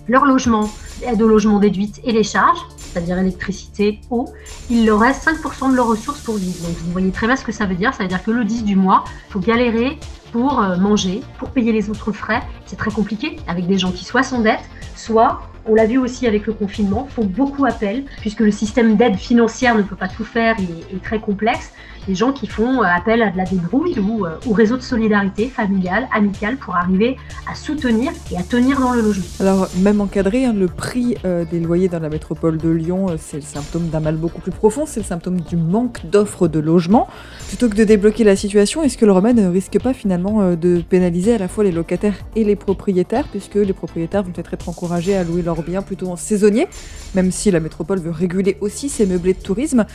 leur 0.09 0.25
logement, 0.25 0.71
aide 1.03 1.21
au 1.23 1.29
logement 1.29 1.59
déduite 1.59 2.01
et 2.05 2.13
les 2.13 2.23
charges, 2.23 2.61
c'est-à-dire 2.79 3.19
électricité, 3.19 4.01
eau, 4.11 4.27
il 4.71 4.87
leur 4.87 5.01
reste 5.01 5.29
5% 5.29 5.71
de 5.71 5.77
leurs 5.77 5.89
ressources 5.89 6.21
pour 6.21 6.37
vivre. 6.37 6.67
Donc 6.67 6.77
vous 6.79 6.93
voyez 6.93 7.11
très 7.11 7.27
bien 7.27 7.37
ce 7.37 7.45
que 7.45 7.53
ça 7.53 7.67
veut 7.67 7.75
dire. 7.75 7.93
Ça 7.93 8.05
veut 8.05 8.09
dire 8.09 8.23
que 8.23 8.31
le 8.31 8.45
10 8.45 8.65
du 8.65 8.77
mois, 8.77 9.05
il 9.29 9.33
faut 9.33 9.41
galérer 9.41 9.99
pour 10.33 10.63
euh, 10.63 10.77
manger, 10.77 11.23
pour 11.39 11.51
payer 11.51 11.73
les 11.73 11.91
autres 11.91 12.13
frais. 12.13 12.43
C'est 12.65 12.77
très 12.77 12.91
compliqué 12.91 13.39
avec 13.49 13.67
des 13.67 13.79
gens 13.79 13.93
qui 13.93 14.05
soit 14.05 14.23
sont 14.23 14.41
dette, 14.41 14.65
soit, 14.95 15.43
on 15.67 15.75
l'a 15.75 15.85
vu 15.85 15.99
aussi 15.99 16.27
avec 16.27 16.47
le 16.47 16.53
confinement, 16.53 17.07
font 17.11 17.25
beaucoup 17.25 17.67
appel, 17.67 18.05
puisque 18.21 18.41
le 18.41 18.51
système 18.51 18.97
d'aide 18.97 19.17
financière 19.17 19.75
ne 19.75 19.83
peut 19.83 19.97
pas 19.97 20.09
tout 20.09 20.25
faire, 20.25 20.57
il 20.59 20.97
est 20.97 21.03
très 21.03 21.19
complexe 21.19 21.73
des 22.07 22.15
gens 22.15 22.33
qui 22.33 22.47
font 22.47 22.83
euh, 22.83 22.87
appel 22.87 23.23
à 23.23 23.31
de 23.31 23.37
la 23.37 23.45
débrouille 23.45 23.99
ou 23.99 24.25
euh, 24.25 24.37
au 24.47 24.53
réseau 24.53 24.77
de 24.77 24.83
solidarité 24.83 25.49
familiale, 25.49 26.09
amicale 26.13 26.57
pour 26.57 26.77
arriver 26.77 27.17
à 27.51 27.55
soutenir 27.55 28.13
et 28.31 28.37
à 28.37 28.43
tenir 28.43 28.81
dans 28.81 28.93
le 28.93 29.03
logement. 29.03 29.25
Alors 29.41 29.69
même 29.81 30.01
encadré, 30.01 30.45
hein, 30.45 30.53
le 30.53 30.69
prix 30.69 31.17
euh, 31.25 31.45
des 31.45 31.61
loyers 31.61 31.89
dans 31.89 31.99
la 31.99 32.09
métropole 32.09 32.59
de 32.59 32.69
Lyon, 32.69 33.17
c'est 33.19 33.37
le 33.37 33.43
symptôme 33.43 33.89
d'un 33.89 34.01
mal 34.01 34.17
beaucoup 34.17 34.41
plus 34.41 34.53
profond, 34.53 34.85
c'est 34.87 35.01
le 35.01 35.07
symptôme 35.07 35.41
du 35.41 35.57
manque 35.57 36.07
d'offres 36.07 36.49
de 36.49 36.61
logement. 36.61 37.09
Plutôt 37.49 37.69
que 37.69 37.75
de 37.75 37.85
débloquer 37.85 38.25
la 38.25 38.37
situation, 38.37 38.83
est-ce 38.83 38.97
que 38.97 39.07
le 39.07 39.13
remède 39.13 39.37
ne 39.37 39.49
risque 39.49 39.81
pas 39.81 39.93
finalement 39.93 40.55
de 40.55 40.83
pénaliser 40.89 41.35
à 41.35 41.39
la 41.39 41.49
fois 41.49 41.65
les 41.65 41.73
locataires 41.73 42.17
et 42.35 42.45
les 42.45 42.57
propriétaires, 42.57 43.27
puisque 43.29 43.55
les 43.55 43.73
propriétaires 43.73 44.23
vont 44.23 44.33
peut-être 44.33 44.55
être 44.55 44.69
encouragés 44.69 45.17
à 45.17 45.25
louer 45.25 45.43
leurs 45.43 45.63
biens 45.63 45.83
plutôt 45.83 46.09
en 46.09 46.17
saisonnier, 46.17 46.67
même 47.15 47.31
si 47.31 47.51
la 47.51 47.61
métropole 47.61 48.01
veut 48.01 48.11
réguler 48.11 48.57
aussi 48.61 48.89
ses 48.89 49.07
meublés 49.07 49.35
de 49.35 49.41
tourisme? 49.41 49.87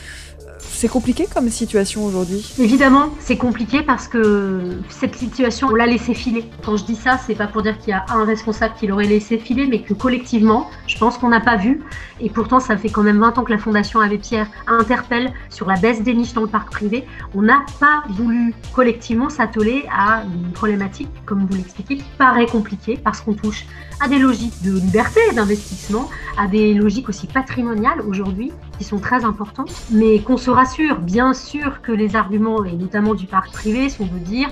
C'est 0.72 0.88
compliqué 0.88 1.26
comme 1.32 1.48
situation 1.48 2.04
aujourd'hui 2.04 2.54
Évidemment, 2.58 3.10
c'est 3.20 3.36
compliqué 3.36 3.82
parce 3.82 4.08
que 4.08 4.78
cette 4.88 5.14
situation, 5.14 5.68
on 5.68 5.74
l'a 5.74 5.86
laissé 5.86 6.14
filer. 6.14 6.44
Quand 6.64 6.76
je 6.76 6.84
dis 6.84 6.96
ça, 6.96 7.18
c'est 7.24 7.34
pas 7.34 7.46
pour 7.46 7.62
dire 7.62 7.78
qu'il 7.78 7.90
y 7.90 7.92
a 7.92 8.04
un 8.08 8.24
responsable 8.24 8.74
qui 8.78 8.86
l'aurait 8.86 9.06
laissé 9.06 9.38
filer, 9.38 9.66
mais 9.66 9.82
que 9.82 9.94
collectivement, 9.94 10.70
je 10.86 10.98
pense 10.98 11.18
qu'on 11.18 11.28
n'a 11.28 11.40
pas 11.40 11.56
vu. 11.56 11.82
Et 12.20 12.30
pourtant, 12.30 12.58
ça 12.58 12.76
fait 12.76 12.88
quand 12.88 13.02
même 13.02 13.20
20 13.20 13.38
ans 13.38 13.44
que 13.44 13.52
la 13.52 13.58
Fondation 13.58 14.00
Abbé 14.00 14.18
Pierre 14.18 14.48
interpelle 14.66 15.32
sur 15.50 15.68
la 15.68 15.76
baisse 15.76 16.02
des 16.02 16.14
niches 16.14 16.32
dans 16.32 16.42
le 16.42 16.48
parc 16.48 16.70
privé. 16.70 17.04
On 17.34 17.42
n'a 17.42 17.64
pas 17.78 18.02
voulu 18.08 18.54
collectivement 18.72 19.28
s'atteler 19.28 19.84
à 19.96 20.22
une 20.24 20.52
problématique, 20.52 21.08
comme 21.26 21.46
vous 21.46 21.56
l'expliquez, 21.56 21.96
qui 21.96 22.10
paraît 22.18 22.46
compliquée 22.46 22.98
parce 23.02 23.20
qu'on 23.20 23.34
touche 23.34 23.66
à 24.00 24.08
des 24.08 24.18
logiques 24.18 24.62
de 24.62 24.72
liberté 24.72 25.20
d'investissement, 25.34 26.08
à 26.36 26.48
des 26.48 26.74
logiques 26.74 27.08
aussi 27.08 27.26
patrimoniales 27.26 28.00
aujourd'hui 28.00 28.52
qui 28.78 28.84
sont 28.84 28.98
très 28.98 29.24
importantes, 29.24 29.72
mais 29.90 30.20
qu'on 30.20 30.36
se 30.36 30.50
rassure, 30.50 31.00
bien 31.00 31.34
sûr 31.34 31.82
que 31.82 31.92
les 31.92 32.16
arguments, 32.16 32.64
et 32.64 32.72
notamment 32.72 33.14
du 33.14 33.26
parc 33.26 33.52
privé, 33.52 33.88
sont 33.88 34.06
de 34.06 34.18
dire 34.18 34.48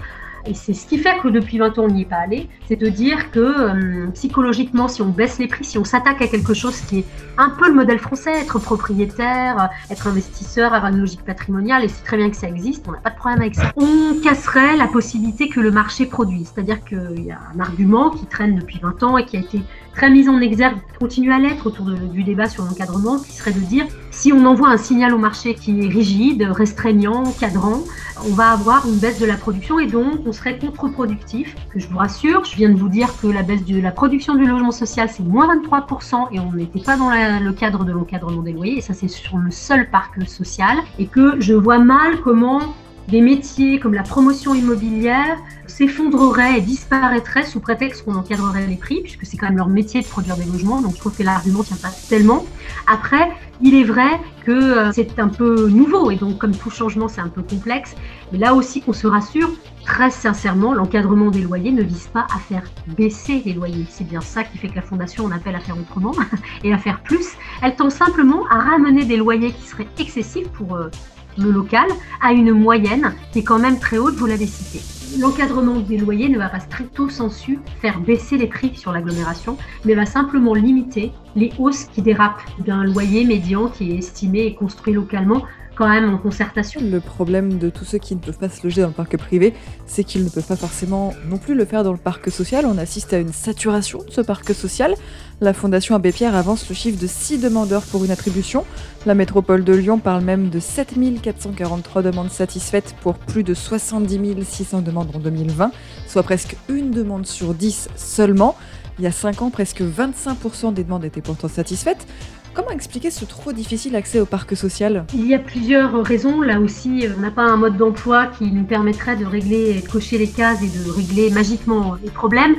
et 0.46 0.54
c'est 0.54 0.72
ce 0.72 0.86
qui 0.86 0.98
fait 0.98 1.18
que 1.18 1.28
depuis 1.28 1.58
20 1.58 1.78
ans, 1.78 1.84
on 1.84 1.88
n'y 1.88 2.02
est 2.02 2.06
pas 2.06 2.16
allé. 2.16 2.48
C'est 2.66 2.76
de 2.76 2.88
dire 2.88 3.30
que 3.30 3.40
euh, 3.40 4.06
psychologiquement, 4.14 4.88
si 4.88 5.02
on 5.02 5.08
baisse 5.08 5.38
les 5.38 5.48
prix, 5.48 5.64
si 5.64 5.78
on 5.78 5.84
s'attaque 5.84 6.22
à 6.22 6.28
quelque 6.28 6.54
chose 6.54 6.80
qui 6.80 7.00
est 7.00 7.04
un 7.36 7.50
peu 7.50 7.68
le 7.68 7.74
modèle 7.74 7.98
français, 7.98 8.32
être 8.40 8.58
propriétaire, 8.58 9.70
être 9.90 10.06
investisseur, 10.06 10.72
avoir 10.72 10.92
une 10.92 11.00
logique 11.00 11.24
patrimoniale, 11.24 11.84
et 11.84 11.88
c'est 11.88 12.04
très 12.04 12.16
bien 12.16 12.30
que 12.30 12.36
ça 12.36 12.48
existe, 12.48 12.86
on 12.88 12.92
n'a 12.92 12.98
pas 12.98 13.10
de 13.10 13.16
problème 13.16 13.40
avec 13.40 13.54
ça. 13.54 13.72
On 13.76 14.14
casserait 14.22 14.76
la 14.76 14.86
possibilité 14.86 15.48
que 15.48 15.60
le 15.60 15.70
marché 15.70 16.06
produise. 16.06 16.52
C'est-à-dire 16.54 16.82
qu'il 16.84 17.24
y 17.24 17.30
a 17.30 17.38
un 17.54 17.60
argument 17.60 18.10
qui 18.10 18.26
traîne 18.26 18.56
depuis 18.56 18.78
20 18.80 19.02
ans 19.02 19.18
et 19.18 19.26
qui 19.26 19.36
a 19.36 19.40
été 19.40 19.60
très 19.94 20.10
mis 20.10 20.28
en 20.28 20.40
exergue, 20.40 20.78
continue 20.98 21.32
à 21.32 21.38
l'être 21.38 21.66
autour 21.66 21.86
du 21.86 22.22
débat 22.22 22.48
sur 22.48 22.64
l'encadrement, 22.64 23.18
qui 23.18 23.32
serait 23.32 23.52
de 23.52 23.60
dire 23.60 23.86
si 24.10 24.32
on 24.32 24.44
envoie 24.44 24.68
un 24.68 24.76
signal 24.76 25.14
au 25.14 25.18
marché 25.18 25.54
qui 25.54 25.80
est 25.80 25.88
rigide, 25.88 26.42
restreignant, 26.50 27.24
cadrant, 27.38 27.82
on 28.28 28.34
va 28.34 28.50
avoir 28.50 28.86
une 28.86 28.96
baisse 28.96 29.18
de 29.18 29.26
la 29.26 29.36
production 29.36 29.78
et 29.78 29.86
donc 29.86 30.20
on 30.26 30.32
serait 30.32 30.58
contre-productif. 30.58 31.56
Que 31.72 31.80
je 31.80 31.88
vous 31.88 31.98
rassure, 31.98 32.44
je 32.44 32.56
viens 32.56 32.68
de 32.68 32.76
vous 32.76 32.88
dire 32.88 33.08
que 33.20 33.26
la 33.26 33.42
baisse 33.42 33.64
de 33.64 33.80
la 33.80 33.90
production 33.90 34.34
du 34.34 34.46
logement 34.46 34.72
social 34.72 35.08
c'est 35.10 35.22
moins 35.22 35.48
23% 35.56 36.28
et 36.32 36.40
on 36.40 36.52
n'était 36.52 36.80
pas 36.80 36.96
dans 36.96 37.10
le 37.10 37.52
cadre 37.52 37.84
de 37.84 37.92
l'encadrement 37.92 38.42
des 38.42 38.52
loyers 38.52 38.78
et 38.78 38.80
ça 38.80 38.94
c'est 38.94 39.08
sur 39.08 39.38
le 39.38 39.50
seul 39.50 39.88
parc 39.90 40.28
social 40.28 40.78
et 40.98 41.06
que 41.06 41.40
je 41.40 41.54
vois 41.54 41.78
mal 41.78 42.20
comment 42.20 42.60
des 43.08 43.20
métiers 43.20 43.80
comme 43.80 43.94
la 43.94 44.02
promotion 44.02 44.54
immobilière 44.54 45.36
s'effondreraient 45.66 46.58
et 46.58 46.60
disparaîtraient 46.60 47.44
sous 47.44 47.60
prétexte 47.60 48.04
qu'on 48.04 48.14
encadrerait 48.14 48.66
les 48.66 48.76
prix, 48.76 49.00
puisque 49.02 49.24
c'est 49.24 49.36
quand 49.36 49.46
même 49.46 49.56
leur 49.56 49.68
métier 49.68 50.02
de 50.02 50.06
produire 50.06 50.36
des 50.36 50.44
logements, 50.44 50.82
donc 50.82 50.94
je 50.94 51.00
trouve 51.00 51.16
que 51.16 51.22
l'argument 51.22 51.62
tient 51.62 51.76
pas 51.76 51.90
tellement. 52.08 52.44
Après, 52.86 53.30
il 53.62 53.74
est 53.74 53.84
vrai 53.84 54.20
que 54.44 54.50
euh, 54.50 54.92
c'est 54.92 55.18
un 55.18 55.28
peu 55.28 55.68
nouveau, 55.68 56.10
et 56.10 56.16
donc 56.16 56.38
comme 56.38 56.54
tout 56.54 56.70
changement, 56.70 57.08
c'est 57.08 57.20
un 57.20 57.28
peu 57.28 57.42
complexe, 57.42 57.94
mais 58.32 58.38
là 58.38 58.54
aussi 58.54 58.80
qu'on 58.80 58.92
se 58.92 59.06
rassure, 59.06 59.50
très 59.84 60.10
sincèrement, 60.10 60.74
l'encadrement 60.74 61.30
des 61.30 61.40
loyers 61.40 61.72
ne 61.72 61.82
vise 61.82 62.08
pas 62.08 62.26
à 62.34 62.38
faire 62.38 62.64
baisser 62.96 63.42
les 63.44 63.52
loyers. 63.52 63.86
C'est 63.88 64.06
bien 64.06 64.20
ça 64.20 64.44
qui 64.44 64.58
fait 64.58 64.68
que 64.68 64.76
la 64.76 64.82
Fondation 64.82 65.24
en 65.24 65.32
appelle 65.32 65.56
à 65.56 65.60
faire 65.60 65.76
autrement 65.78 66.12
et 66.64 66.72
à 66.72 66.78
faire 66.78 67.02
plus. 67.02 67.32
Elle 67.62 67.74
tend 67.76 67.90
simplement 67.90 68.46
à 68.48 68.58
ramener 68.58 69.04
des 69.04 69.16
loyers 69.16 69.52
qui 69.52 69.66
seraient 69.66 69.88
excessifs 69.98 70.48
pour 70.50 70.76
euh, 70.76 70.90
le 71.38 71.50
local 71.50 71.86
à 72.22 72.32
une 72.32 72.52
moyenne 72.52 73.14
qui 73.32 73.40
est 73.40 73.44
quand 73.44 73.58
même 73.58 73.78
très 73.78 73.98
haute, 73.98 74.14
vous 74.14 74.26
l'avez 74.26 74.46
cité. 74.46 74.80
L'encadrement 75.18 75.80
des 75.80 75.98
loyers 75.98 76.28
ne 76.28 76.38
va 76.38 76.48
pas 76.48 76.60
stricto 76.60 77.08
sensu 77.08 77.58
faire 77.80 77.98
baisser 78.00 78.36
les 78.36 78.46
prix 78.46 78.76
sur 78.76 78.92
l'agglomération, 78.92 79.56
mais 79.84 79.94
va 79.94 80.06
simplement 80.06 80.54
limiter 80.54 81.12
les 81.34 81.52
hausses 81.58 81.84
qui 81.84 82.00
dérapent 82.00 82.40
d'un 82.64 82.84
loyer 82.84 83.24
médian 83.24 83.68
qui 83.68 83.90
est 83.90 83.96
estimé 83.96 84.40
et 84.46 84.54
construit 84.54 84.92
localement 84.92 85.42
quand 85.80 85.88
même 85.88 86.12
en 86.12 86.18
concertation. 86.18 86.80
Le 86.82 87.00
problème 87.00 87.58
de 87.58 87.70
tous 87.70 87.86
ceux 87.86 87.98
qui 87.98 88.14
ne 88.14 88.20
peuvent 88.20 88.38
pas 88.38 88.50
se 88.50 88.62
loger 88.62 88.82
dans 88.82 88.88
le 88.88 88.92
parc 88.92 89.16
privé, 89.16 89.54
c'est 89.86 90.04
qu'ils 90.04 90.22
ne 90.22 90.28
peuvent 90.28 90.46
pas 90.46 90.56
forcément 90.56 91.14
non 91.26 91.38
plus 91.38 91.54
le 91.54 91.64
faire 91.64 91.84
dans 91.84 91.92
le 91.92 91.98
parc 91.98 92.30
social. 92.30 92.66
On 92.66 92.76
assiste 92.76 93.14
à 93.14 93.18
une 93.18 93.32
saturation 93.32 94.00
de 94.04 94.10
ce 94.10 94.20
parc 94.20 94.52
social. 94.52 94.94
La 95.42 95.54
Fondation 95.54 95.94
Abbé 95.94 96.12
Pierre 96.12 96.34
avance 96.34 96.68
le 96.68 96.74
chiffre 96.74 97.00
de 97.00 97.06
6 97.06 97.38
demandeurs 97.38 97.80
pour 97.84 98.04
une 98.04 98.10
attribution. 98.10 98.66
La 99.06 99.14
métropole 99.14 99.64
de 99.64 99.72
Lyon 99.72 99.98
parle 99.98 100.22
même 100.22 100.50
de 100.50 100.60
7443 100.60 102.02
demandes 102.02 102.30
satisfaites 102.30 102.94
pour 103.00 103.14
plus 103.14 103.42
de 103.42 103.54
70 103.54 104.44
600 104.44 104.82
demandes 104.82 105.08
en 105.14 105.18
2020, 105.18 105.72
soit 106.06 106.22
presque 106.24 106.56
une 106.68 106.90
demande 106.90 107.24
sur 107.24 107.54
10 107.54 107.88
seulement. 107.96 108.54
Il 108.98 109.04
y 109.04 109.06
a 109.06 109.12
5 109.12 109.40
ans, 109.40 109.48
presque 109.48 109.80
25% 109.80 110.74
des 110.74 110.84
demandes 110.84 111.06
étaient 111.06 111.22
pourtant 111.22 111.48
satisfaites. 111.48 112.06
Comment 112.52 112.70
expliquer 112.70 113.10
ce 113.10 113.24
trop 113.24 113.54
difficile 113.54 113.96
accès 113.96 114.20
au 114.20 114.26
parc 114.26 114.54
social? 114.54 115.06
Il 115.14 115.26
y 115.26 115.34
a 115.34 115.38
plusieurs 115.38 116.04
raisons. 116.04 116.42
Là 116.42 116.60
aussi, 116.60 117.06
on 117.16 117.20
n'a 117.20 117.30
pas 117.30 117.44
un 117.44 117.56
mode 117.56 117.78
d'emploi 117.78 118.26
qui 118.26 118.52
nous 118.52 118.64
permettrait 118.64 119.16
de 119.16 119.24
régler, 119.24 119.80
de 119.80 119.88
cocher 119.88 120.18
les 120.18 120.28
cases 120.28 120.60
et 120.62 120.68
de 120.68 120.90
régler 120.90 121.30
magiquement 121.30 121.96
les 122.04 122.10
problèmes. 122.10 122.56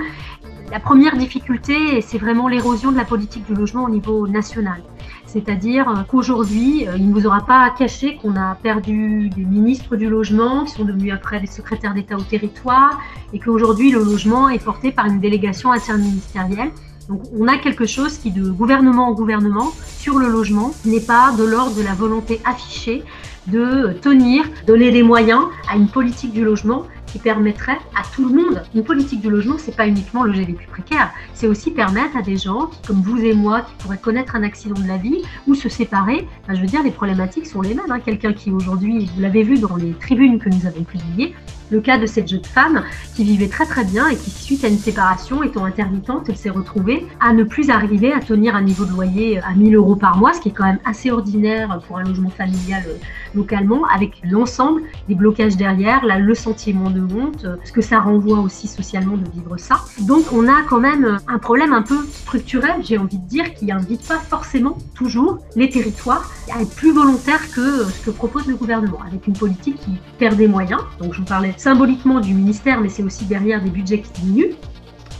La 0.71 0.79
première 0.79 1.17
difficulté, 1.17 1.99
c'est 1.99 2.17
vraiment 2.17 2.47
l'érosion 2.47 2.93
de 2.93 2.97
la 2.97 3.03
politique 3.03 3.45
du 3.45 3.53
logement 3.53 3.83
au 3.83 3.89
niveau 3.89 4.25
national. 4.25 4.81
C'est-à-dire 5.25 6.05
qu'aujourd'hui, 6.07 6.87
il 6.95 7.09
ne 7.09 7.13
vous 7.13 7.27
aura 7.27 7.45
pas 7.45 7.69
caché 7.77 8.15
qu'on 8.15 8.37
a 8.37 8.55
perdu 8.55 9.29
des 9.29 9.43
ministres 9.43 9.97
du 9.97 10.09
logement 10.09 10.63
qui 10.63 10.71
sont 10.71 10.85
devenus 10.85 11.11
après 11.13 11.41
des 11.41 11.47
secrétaires 11.47 11.93
d'État 11.93 12.15
au 12.15 12.21
territoire 12.21 13.01
et 13.33 13.39
qu'aujourd'hui, 13.39 13.91
le 13.91 13.99
logement 13.99 14.47
est 14.47 14.63
porté 14.63 14.93
par 14.93 15.07
une 15.07 15.19
délégation 15.19 15.73
interministérielle 15.73 16.71
donc 17.09 17.23
on 17.37 17.47
a 17.47 17.57
quelque 17.57 17.85
chose 17.85 18.17
qui, 18.17 18.31
de 18.31 18.49
gouvernement 18.49 19.09
en 19.09 19.11
gouvernement, 19.11 19.71
sur 19.97 20.17
le 20.17 20.29
logement, 20.29 20.71
n'est 20.85 21.01
pas 21.01 21.33
de 21.37 21.43
l'ordre 21.43 21.75
de 21.75 21.81
la 21.81 21.93
volonté 21.93 22.39
affichée 22.45 23.03
de 23.47 23.93
tenir, 24.01 24.45
donner 24.67 24.91
des 24.91 25.03
moyens 25.03 25.41
à 25.69 25.75
une 25.75 25.87
politique 25.87 26.31
du 26.31 26.45
logement 26.45 26.83
qui 27.11 27.19
permettrait 27.19 27.77
à 27.95 28.03
tout 28.13 28.27
le 28.27 28.35
monde. 28.35 28.63
Une 28.73 28.83
politique 28.83 29.21
du 29.21 29.29
logement, 29.29 29.55
c'est 29.57 29.75
pas 29.75 29.87
uniquement 29.87 30.23
loger 30.23 30.45
les 30.45 30.53
plus 30.53 30.67
précaires, 30.67 31.11
c'est 31.33 31.47
aussi 31.47 31.71
permettre 31.71 32.17
à 32.17 32.21
des 32.21 32.37
gens 32.37 32.67
qui, 32.67 32.81
comme 32.87 33.01
vous 33.01 33.17
et 33.17 33.33
moi, 33.33 33.61
qui 33.61 33.73
pourraient 33.79 33.97
connaître 33.97 34.35
un 34.35 34.43
accident 34.43 34.79
de 34.79 34.87
la 34.87 34.97
vie 34.97 35.21
ou 35.47 35.55
se 35.55 35.69
séparer. 35.69 36.27
je 36.49 36.59
veux 36.59 36.67
dire, 36.67 36.83
les 36.83 36.91
problématiques 36.91 37.47
sont 37.47 37.61
les 37.61 37.73
mêmes. 37.73 37.89
Hein. 37.89 37.99
Quelqu'un 37.99 38.33
qui 38.33 38.51
aujourd'hui, 38.51 39.09
vous 39.15 39.21
l'avez 39.21 39.43
vu 39.43 39.59
dans 39.59 39.75
les 39.75 39.93
tribunes 39.93 40.39
que 40.39 40.49
nous 40.49 40.65
avons 40.65 40.83
publiées, 40.83 41.33
le 41.71 41.79
cas 41.79 41.97
de 41.97 42.05
cette 42.05 42.27
jeune 42.27 42.43
femme 42.43 42.83
qui 43.15 43.23
vivait 43.23 43.47
très 43.47 43.65
très 43.65 43.85
bien 43.85 44.09
et 44.09 44.15
qui, 44.15 44.29
suite 44.29 44.63
à 44.63 44.67
une 44.67 44.77
séparation, 44.77 45.41
étant 45.41 45.65
intermittente, 45.65 46.27
elle 46.27 46.35
s'est 46.35 46.49
retrouvée 46.49 47.07
à 47.19 47.33
ne 47.33 47.43
plus 47.43 47.69
arriver 47.69 48.11
à 48.13 48.19
tenir 48.19 48.55
un 48.55 48.61
niveau 48.61 48.85
de 48.85 48.91
loyer 48.91 49.39
à 49.39 49.53
1000 49.53 49.75
euros 49.75 49.95
par 49.95 50.17
mois, 50.17 50.33
ce 50.33 50.41
qui 50.41 50.49
est 50.49 50.51
quand 50.51 50.65
même 50.65 50.79
assez 50.85 51.11
ordinaire 51.11 51.79
pour 51.87 51.97
un 51.97 52.03
logement 52.03 52.29
familial 52.29 52.83
euh, 52.87 52.95
localement, 53.33 53.85
avec 53.85 54.21
l'ensemble 54.29 54.81
des 55.07 55.15
blocages 55.15 55.55
derrière, 55.55 56.05
là, 56.05 56.19
le 56.19 56.35
sentiment 56.35 56.89
de 56.89 57.00
honte, 57.05 57.45
euh, 57.45 57.55
ce 57.63 57.71
que 57.71 57.81
ça 57.81 57.99
renvoie 57.99 58.39
aussi 58.39 58.67
socialement 58.67 59.17
de 59.17 59.29
vivre 59.31 59.57
ça. 59.57 59.81
Donc 60.01 60.31
on 60.31 60.47
a 60.47 60.63
quand 60.69 60.79
même 60.79 61.19
un 61.27 61.39
problème 61.39 61.73
un 61.73 61.81
peu 61.81 62.05
structurel, 62.11 62.81
j'ai 62.83 62.97
envie 62.97 63.17
de 63.17 63.27
dire, 63.27 63.53
qui 63.53 63.65
n'invite 63.65 64.07
pas 64.07 64.19
forcément 64.19 64.77
toujours 64.95 65.39
les 65.55 65.69
territoires 65.69 66.29
à 66.53 66.61
être 66.61 66.75
plus 66.75 66.93
volontaires 66.93 67.51
que 67.51 67.85
ce 67.85 68.05
que 68.05 68.11
propose 68.11 68.47
le 68.47 68.55
gouvernement, 68.55 68.99
avec 69.07 69.27
une 69.27 69.37
politique 69.37 69.77
qui 69.79 69.91
perd 70.17 70.35
des 70.35 70.47
moyens. 70.47 70.81
Donc 70.99 71.13
je 71.13 71.19
vous 71.19 71.25
parlais 71.25 71.53
symboliquement 71.57 72.19
du 72.19 72.33
ministère, 72.33 72.81
mais 72.81 72.89
c'est 72.89 73.03
aussi 73.03 73.25
derrière 73.25 73.63
des 73.63 73.69
budgets 73.69 74.01
qui 74.01 74.21
diminuent 74.21 74.55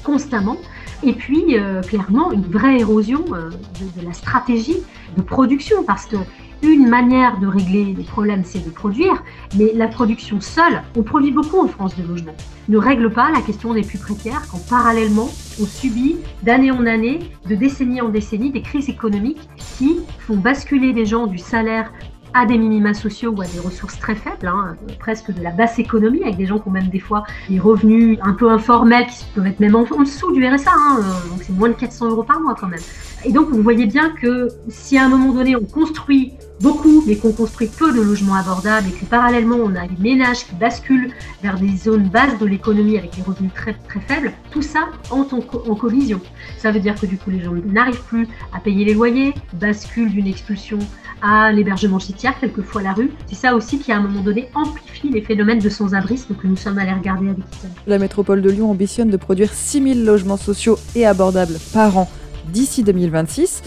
constamment. 0.03 0.57
Et 1.03 1.13
puis, 1.13 1.57
euh, 1.57 1.81
clairement, 1.81 2.31
une 2.31 2.43
vraie 2.43 2.79
érosion 2.79 3.25
euh, 3.33 3.49
de, 3.97 4.05
la 4.05 4.13
stratégie 4.13 4.77
de 5.17 5.21
production, 5.21 5.83
parce 5.83 6.05
que 6.05 6.17
une 6.63 6.87
manière 6.87 7.39
de 7.39 7.47
régler 7.47 7.93
les 7.97 8.03
problèmes, 8.03 8.43
c'est 8.43 8.63
de 8.63 8.69
produire, 8.69 9.23
mais 9.57 9.71
la 9.73 9.87
production 9.87 10.39
seule, 10.41 10.83
on 10.95 11.03
produit 11.03 11.31
beaucoup 11.31 11.59
en 11.59 11.67
France 11.67 11.95
de 11.95 12.03
logements, 12.03 12.35
ne 12.69 12.77
règle 12.77 13.11
pas 13.11 13.31
la 13.31 13.41
question 13.41 13.73
des 13.73 13.81
plus 13.81 13.97
précaires 13.97 14.43
quand 14.51 14.65
parallèlement, 14.69 15.29
on 15.61 15.65
subit 15.65 16.17
d'année 16.43 16.71
en 16.71 16.85
année, 16.85 17.19
de 17.49 17.55
décennie 17.55 18.01
en 18.01 18.09
décennie, 18.09 18.51
des 18.51 18.61
crises 18.61 18.89
économiques 18.89 19.49
qui 19.77 19.99
font 20.19 20.37
basculer 20.37 20.93
des 20.93 21.05
gens 21.05 21.27
du 21.27 21.37
salaire 21.37 21.91
à 22.33 22.45
des 22.45 22.57
minima 22.57 22.93
sociaux 22.93 23.33
ou 23.35 23.41
à 23.41 23.45
des 23.45 23.59
ressources 23.59 23.99
très 23.99 24.15
faibles, 24.15 24.47
hein, 24.47 24.75
presque 24.99 25.31
de 25.31 25.41
la 25.41 25.51
basse 25.51 25.79
économie, 25.79 26.23
avec 26.23 26.37
des 26.37 26.45
gens 26.45 26.59
qui 26.59 26.67
ont 26.67 26.71
même 26.71 26.87
des 26.87 26.99
fois 26.99 27.23
des 27.49 27.59
revenus 27.59 28.19
un 28.21 28.33
peu 28.33 28.49
informels 28.49 29.07
qui 29.07 29.25
peuvent 29.35 29.47
être 29.47 29.59
même 29.59 29.75
en, 29.75 29.83
dessous 29.83 30.31
du 30.31 30.45
RSA, 30.45 30.71
hein, 30.73 30.99
euh, 30.99 31.29
donc 31.29 31.43
c'est 31.43 31.53
moins 31.53 31.69
de 31.69 31.73
400 31.73 32.09
euros 32.09 32.23
par 32.23 32.39
mois 32.39 32.55
quand 32.57 32.67
même. 32.67 32.79
Et 33.25 33.31
donc 33.31 33.49
vous 33.49 33.61
voyez 33.61 33.85
bien 33.85 34.11
que 34.11 34.47
si 34.69 34.97
à 34.97 35.05
un 35.05 35.09
moment 35.09 35.33
donné 35.33 35.55
on 35.55 35.65
construit 35.65 36.33
beaucoup, 36.61 37.03
mais 37.07 37.15
qu'on 37.15 37.31
construit 37.31 37.67
peu 37.67 37.91
de 37.91 38.01
logements 38.01 38.35
abordables 38.35 38.87
et 38.89 38.91
que 38.91 39.05
parallèlement 39.05 39.57
on 39.57 39.75
a 39.75 39.87
des 39.87 39.97
ménages 39.99 40.45
qui 40.45 40.55
basculent 40.55 41.11
vers 41.41 41.59
des 41.59 41.75
zones 41.75 42.07
basses 42.09 42.37
de 42.39 42.45
l'économie 42.45 42.97
avec 42.97 43.15
des 43.15 43.21
revenus 43.21 43.51
très 43.53 43.73
très 43.73 43.99
faibles, 44.01 44.31
tout 44.51 44.61
ça 44.61 44.89
entre 45.09 45.35
en, 45.35 45.75
collision. 45.75 46.21
Ça 46.57 46.71
veut 46.71 46.79
dire 46.79 46.95
que 46.99 47.05
du 47.05 47.17
coup 47.17 47.31
les 47.31 47.41
gens 47.41 47.53
n'arrivent 47.65 48.03
plus 48.03 48.27
à 48.53 48.59
payer 48.59 48.85
les 48.85 48.93
loyers, 48.93 49.33
basculent 49.53 50.11
d'une 50.11 50.27
expulsion 50.27 50.79
à 51.21 51.51
l'hébergement 51.51 51.99
chitière, 51.99 52.39
quelquefois 52.39 52.81
la 52.81 52.93
rue. 52.93 53.11
C'est 53.27 53.35
ça 53.35 53.55
aussi 53.55 53.79
qui 53.79 53.91
à 53.91 53.97
un 53.97 54.01
moment 54.01 54.21
donné 54.21 54.49
amplifie 54.55 55.09
les 55.09 55.21
phénomènes 55.21 55.59
de 55.59 55.69
sans-abrisme 55.69 56.35
que 56.35 56.47
nous 56.47 56.55
sommes 56.57 56.77
allés 56.77 56.93
regarder 56.93 57.29
avec 57.29 57.39
Italie. 57.39 57.73
La 57.87 57.99
métropole 57.99 58.41
de 58.41 58.49
Lyon 58.49 58.71
ambitionne 58.71 59.09
de 59.09 59.17
produire 59.17 59.53
6000 59.53 60.05
logements 60.05 60.37
sociaux 60.37 60.77
et 60.95 61.05
abordables 61.05 61.57
par 61.73 61.97
an 61.97 62.09
d'ici 62.51 62.83
2026. 62.83 63.61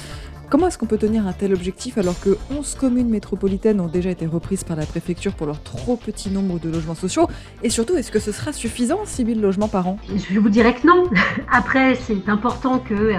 Comment 0.55 0.69
est-ce 0.69 0.79
qu'on 0.79 0.87
peut 0.87 0.99
tenir 0.99 1.27
un 1.27 1.33
tel 1.33 1.53
objectif 1.53 1.99
alors 1.99 2.21
que 2.21 2.39
11 2.57 2.77
communes 2.77 3.09
métropolitaines 3.09 3.81
ont 3.81 3.89
déjà 3.89 4.11
été 4.11 4.25
reprises 4.25 4.63
par 4.63 4.77
la 4.77 4.87
préfecture 4.87 5.33
pour 5.33 5.49
leur 5.49 5.61
trop 5.61 5.97
petit 5.97 6.31
nombre 6.31 6.61
de 6.61 6.71
logements 6.71 6.95
sociaux 6.95 7.27
Et 7.65 7.71
surtout, 7.71 7.97
est-ce 7.97 8.13
que 8.13 8.21
ce 8.21 8.31
sera 8.31 8.53
suffisant, 8.53 9.01
6 9.05 9.27
000 9.27 9.41
logements 9.41 9.67
par 9.67 9.89
an? 9.89 9.99
Je 10.15 10.39
vous 10.39 10.49
dirais 10.49 10.77
que 10.77 10.87
non. 10.87 11.11
Après, 11.53 11.97
c'est 11.97 12.29
important 12.29 12.79
que, 12.79 12.95
euh, 12.95 13.17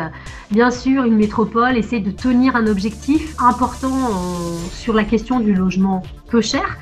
bien 0.49 0.71
sûr, 0.71 1.03
une 1.03 1.17
métropole 1.17 1.75
essaie 1.75 1.99
de 1.99 2.11
tenir 2.11 2.55
un 2.55 2.67
objectif 2.67 3.35
important 3.37 3.91
sur 4.71 4.93
la 4.93 5.03
question 5.03 5.41
du 5.41 5.53
logement 5.53 6.03
peu 6.29 6.39
cher. 6.39 6.77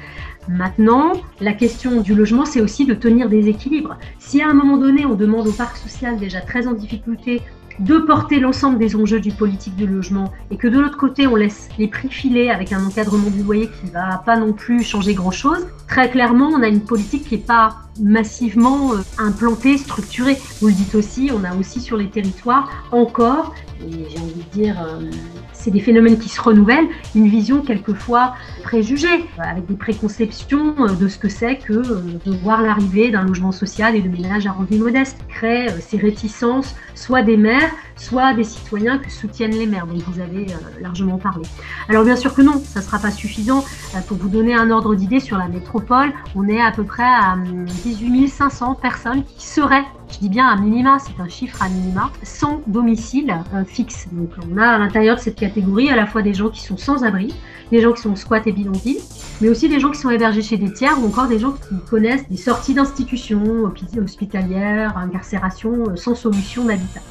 Maintenant, 0.48 1.13
la 1.41 1.53
question 1.53 2.01
du 2.01 2.13
logement, 2.13 2.45
c'est 2.45 2.62
aussi 2.62 2.86
de 2.86 2.93
tenir 2.93 3.27
des 3.27 3.48
équilibres. 3.48 3.98
Si 4.19 4.39
à 4.43 4.50
un 4.50 4.53
moment 4.53 4.77
donné, 4.77 5.03
on 5.03 5.15
demande 5.15 5.48
au 5.48 5.51
parc 5.51 5.77
social 5.77 6.19
déjà 6.19 6.41
très 6.41 6.67
en 6.67 6.74
difficulté 6.74 7.41
de 7.80 7.98
porter 7.98 8.39
l'ensemble 8.39 8.77
des 8.77 8.96
enjeux 8.96 9.20
du 9.20 9.32
politique 9.32 9.75
du 9.75 9.88
logement 9.88 10.32
et 10.51 10.58
que 10.58 10.68
de 10.68 10.80
l'autre 10.80 10.98
côté 10.98 11.27
on 11.27 11.36
laisse 11.36 11.70
les 11.77 11.88
prix 11.88 12.10
filer 12.10 12.50
avec 12.50 12.72
un 12.72 12.86
encadrement 12.86 13.30
du 13.30 13.44
loyer 13.44 13.68
qui 13.68 13.92
va 13.92 14.22
pas 14.25 14.38
non 14.38 14.53
plus 14.53 14.84
changer 14.84 15.13
grand 15.13 15.32
chose, 15.32 15.68
très 15.88 16.10
clairement 16.10 16.50
on 16.50 16.62
a 16.62 16.68
une 16.68 16.82
politique 16.82 17.25
qui 17.27 17.36
n'est 17.36 17.44
pas 17.44 17.75
massivement 18.00 18.94
euh, 18.94 18.98
implantée, 19.18 19.77
structurée. 19.77 20.38
Vous 20.62 20.68
le 20.68 20.74
dites 20.74 20.96
aussi, 20.96 21.30
on 21.34 21.44
a 21.44 21.56
aussi 21.56 21.80
sur 21.80 21.98
les 21.98 22.10
territoires 22.10 22.70
encore, 22.92 23.53
et 23.87 24.09
j'ai 24.09 24.19
envie 24.19 24.33
de 24.33 24.51
dire, 24.51 24.75
euh, 24.81 25.09
c'est 25.51 25.71
des 25.71 25.79
phénomènes 25.79 26.17
qui 26.17 26.29
se 26.29 26.41
renouvellent, 26.41 26.87
une 27.15 27.27
vision 27.27 27.61
quelquefois 27.61 28.35
préjugée, 28.63 29.25
avec 29.37 29.65
des 29.65 29.75
préconceptions 29.75 30.75
euh, 30.79 30.93
de 30.93 31.07
ce 31.07 31.17
que 31.17 31.29
c'est 31.29 31.57
que 31.57 31.73
de 31.73 32.31
voir 32.43 32.61
l'arrivée 32.61 33.11
d'un 33.11 33.23
logement 33.23 33.51
social 33.51 33.95
et 33.95 34.01
de 34.01 34.09
ménages 34.09 34.47
à 34.47 34.51
revenu 34.51 34.79
modeste, 34.79 35.17
crée 35.27 35.67
ces 35.79 35.97
réticences, 35.97 36.75
soit 36.95 37.21
des 37.21 37.37
maires, 37.37 37.71
soit 37.95 38.33
des 38.33 38.43
citoyens 38.43 38.97
que 38.97 39.12
soutiennent 39.12 39.51
les 39.51 39.67
maires, 39.67 39.88
dont 39.88 39.97
vous 40.07 40.19
avez 40.19 40.47
largement 40.81 41.17
parlé. 41.17 41.45
Alors 41.89 42.03
bien 42.03 42.15
sûr 42.15 42.33
que 42.33 42.41
non, 42.41 42.62
ça 42.63 42.79
ne 42.79 42.85
sera 42.85 43.00
pas 43.00 43.12
suffisant. 43.12 43.63
Pour 44.07 44.17
vous 44.17 44.29
donner 44.29 44.55
un 44.55 44.71
ordre 44.71 44.95
d'idée 44.95 45.19
sur 45.19 45.38
la 45.38 45.47
métropole, 45.47 46.12
on 46.35 46.47
est 46.47 46.62
à 46.62 46.71
peu 46.71 46.83
près 46.83 47.03
à 47.03 47.33
hum, 47.33 47.65
18 47.83 48.27
500 48.27 48.75
personnes 48.75 49.23
qui 49.23 49.45
seraient, 49.45 49.85
je 50.12 50.19
dis 50.19 50.29
bien 50.29 50.47
un 50.47 50.59
minima, 50.59 50.97
c'est 51.00 51.21
un 51.21 51.27
chiffre 51.27 51.62
à 51.62 51.69
minima, 51.69 52.12
sans 52.23 52.62
domicile 52.67 53.35
euh, 53.53 53.63
fixe. 53.65 54.07
Donc 54.12 54.31
on 54.51 54.57
a 54.57 54.67
à 54.67 54.77
l'intérieur 54.77 55.17
de 55.17 55.21
cette 55.21 55.35
catégorie 55.35 55.89
à 55.89 55.95
la 55.95 56.05
fois 56.05 56.21
des 56.21 56.33
gens 56.33 56.50
qui 56.50 56.62
sont 56.62 56.77
sans 56.77 57.03
abri, 57.03 57.33
des 57.71 57.81
gens 57.81 57.93
qui 57.93 58.01
sont 58.01 58.15
squat 58.15 58.45
et 58.47 58.51
bidonville, 58.51 59.00
mais 59.41 59.50
aussi 59.50 59.69
des 59.69 59.79
gens 59.79 59.91
qui 59.91 60.00
sont 60.00 60.09
hébergés 60.09 60.41
chez 60.41 60.57
des 60.57 60.71
tiers 60.71 61.00
ou 61.01 61.07
encore 61.07 61.27
des 61.27 61.39
gens 61.39 61.51
qui 61.51 61.79
connaissent 61.89 62.27
des 62.29 62.38
sorties 62.38 62.73
d'institutions 62.73 63.71
hospitalières, 64.01 64.97
incarcération 64.97 65.89
euh, 65.89 65.95
sans 65.95 66.15
solution 66.15 66.65
d'habitat. 66.65 67.01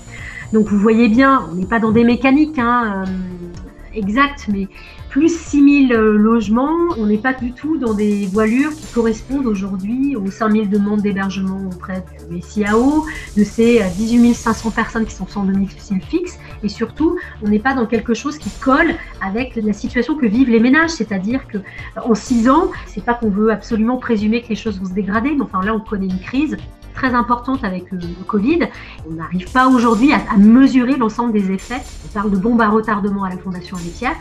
Donc 0.53 0.69
vous 0.69 0.79
voyez 0.79 1.09
bien, 1.09 1.47
on 1.51 1.55
n'est 1.55 1.67
pas 1.67 1.79
dans 1.79 1.93
des 1.93 2.05
mécaniques 2.05 2.59
hein, 2.59 3.05
euh, 3.07 3.99
exactes, 3.99 4.49
mais 4.53 4.69
plus 5.09 5.35
6000 5.35 5.93
euh, 5.93 6.17
logements, 6.19 6.77
on 6.99 7.07
n'est 7.07 7.17
pas 7.19 7.33
du 7.33 7.53
tout 7.53 7.79
dans 7.79 7.95
des 7.95 8.27
voilures 8.27 8.71
qui 8.75 8.87
correspondent 8.93 9.47
aujourd'hui 9.47 10.15
aux 10.15 10.31
5000 10.31 10.69
demandes 10.69 11.01
d'hébergement 11.01 11.71
auprès 11.75 12.05
du 12.31 12.43
SIAO, 12.43 13.07
de 13.35 13.45
ces 13.45 13.83
18 13.97 14.31
euh, 14.31 14.35
500 14.35 14.71
personnes 14.73 15.07
qui 15.07 15.15
sont 15.15 15.27
sans 15.27 15.45
domicile 15.45 16.03
fixe, 16.03 16.39
et 16.63 16.69
surtout, 16.69 17.19
on 17.43 17.49
n'est 17.49 17.59
pas 17.59 17.73
dans 17.73 17.87
quelque 17.87 18.13
chose 18.13 18.37
qui 18.37 18.51
colle 18.61 18.95
avec 19.23 19.57
la 19.57 19.73
situation 19.73 20.17
que 20.17 20.27
vivent 20.27 20.51
les 20.51 20.61
ménages, 20.61 20.91
c'est-à-dire 20.91 21.47
que 21.49 21.59
en 21.97 22.15
6 22.15 22.51
ans, 22.51 22.71
c'est 22.87 23.05
pas 23.05 23.15
qu'on 23.15 23.31
veut 23.31 23.51
absolument 23.51 23.97
présumer 23.97 24.43
que 24.43 24.49
les 24.49 24.57
choses 24.57 24.79
vont 24.79 24.87
se 24.87 24.95
dégrader, 24.95 25.31
mais 25.35 25.43
enfin 25.43 25.63
là, 25.63 25.75
on 25.75 25.81
connaît 25.81 26.09
une 26.09 26.21
crise 26.21 26.59
très 26.95 27.15
importante 27.15 27.65
avec 27.65 27.91
le, 27.91 28.01
Covid. 28.27 28.69
On 29.09 29.15
n'arrive 29.15 29.51
pas 29.51 29.69
aujourd'hui 29.69 30.13
à, 30.13 30.37
mesurer 30.37 30.97
l'ensemble 30.97 31.33
des 31.33 31.51
effets. 31.53 31.81
On 32.07 32.13
parle 32.13 32.31
de 32.31 32.37
bombes 32.37 32.61
à 32.61 32.69
retardement 32.69 33.25
à 33.25 33.31
la 33.31 33.39
Fondation 33.39 33.77
Abbé 33.77 34.15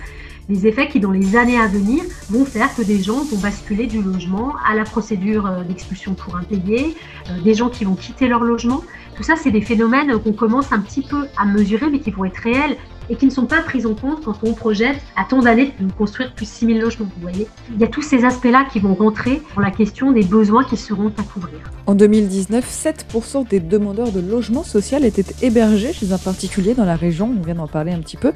des 0.49 0.67
effets 0.67 0.87
qui, 0.87 0.99
dans 0.99 1.11
les 1.11 1.35
années 1.35 1.59
à 1.59 1.67
venir, 1.67 2.03
vont 2.29 2.45
faire 2.45 2.73
que 2.75 2.81
des 2.81 3.01
gens 3.01 3.23
vont 3.23 3.37
basculer 3.37 3.87
du 3.87 4.01
logement 4.01 4.55
à 4.67 4.75
la 4.75 4.83
procédure 4.83 5.45
euh, 5.45 5.63
d'expulsion 5.63 6.13
pour 6.13 6.35
impayé, 6.35 6.97
euh, 7.29 7.41
des 7.41 7.53
gens 7.53 7.69
qui 7.69 7.85
vont 7.85 7.95
quitter 7.95 8.27
leur 8.27 8.43
logement. 8.43 8.81
Tout 9.15 9.23
ça, 9.23 9.35
c'est 9.35 9.51
des 9.51 9.61
phénomènes 9.61 10.17
qu'on 10.19 10.33
commence 10.33 10.71
un 10.73 10.79
petit 10.79 11.03
peu 11.03 11.27
à 11.37 11.45
mesurer, 11.45 11.89
mais 11.89 11.99
qui 11.99 12.11
vont 12.11 12.25
être 12.25 12.37
réels 12.37 12.75
et 13.11 13.15
qui 13.15 13.25
ne 13.25 13.31
sont 13.31 13.45
pas 13.45 13.61
pris 13.61 13.85
en 13.85 13.93
compte 13.93 14.23
quand 14.23 14.37
on 14.43 14.53
projette 14.53 14.95
à 15.17 15.25
tant 15.25 15.41
d'années 15.41 15.73
de 15.79 15.91
construire 15.91 16.33
plus 16.33 16.45
de 16.45 16.49
6000 16.49 16.79
logements. 16.79 17.09
Vous 17.17 17.21
voyez, 17.21 17.47
il 17.73 17.79
y 17.79 17.83
a 17.83 17.87
tous 17.87 18.01
ces 18.01 18.23
aspects-là 18.23 18.65
qui 18.71 18.79
vont 18.79 18.95
rentrer 18.95 19.41
dans 19.55 19.61
la 19.61 19.69
question 19.69 20.13
des 20.13 20.23
besoins 20.23 20.63
qui 20.63 20.77
seront 20.77 21.11
à 21.17 21.23
couvrir. 21.23 21.59
En 21.87 21.93
2019, 21.93 22.65
7% 22.65 23.49
des 23.49 23.59
demandeurs 23.59 24.11
de 24.11 24.21
logement 24.21 24.63
social 24.63 25.03
étaient 25.03 25.25
hébergés 25.41 25.91
chez 25.91 26.13
un 26.13 26.17
particulier 26.17 26.73
dans 26.73 26.85
la 26.85 26.95
région, 26.95 27.35
on 27.37 27.43
vient 27.43 27.55
d'en 27.55 27.67
parler 27.67 27.91
un 27.91 27.99
petit 27.99 28.17
peu. 28.17 28.31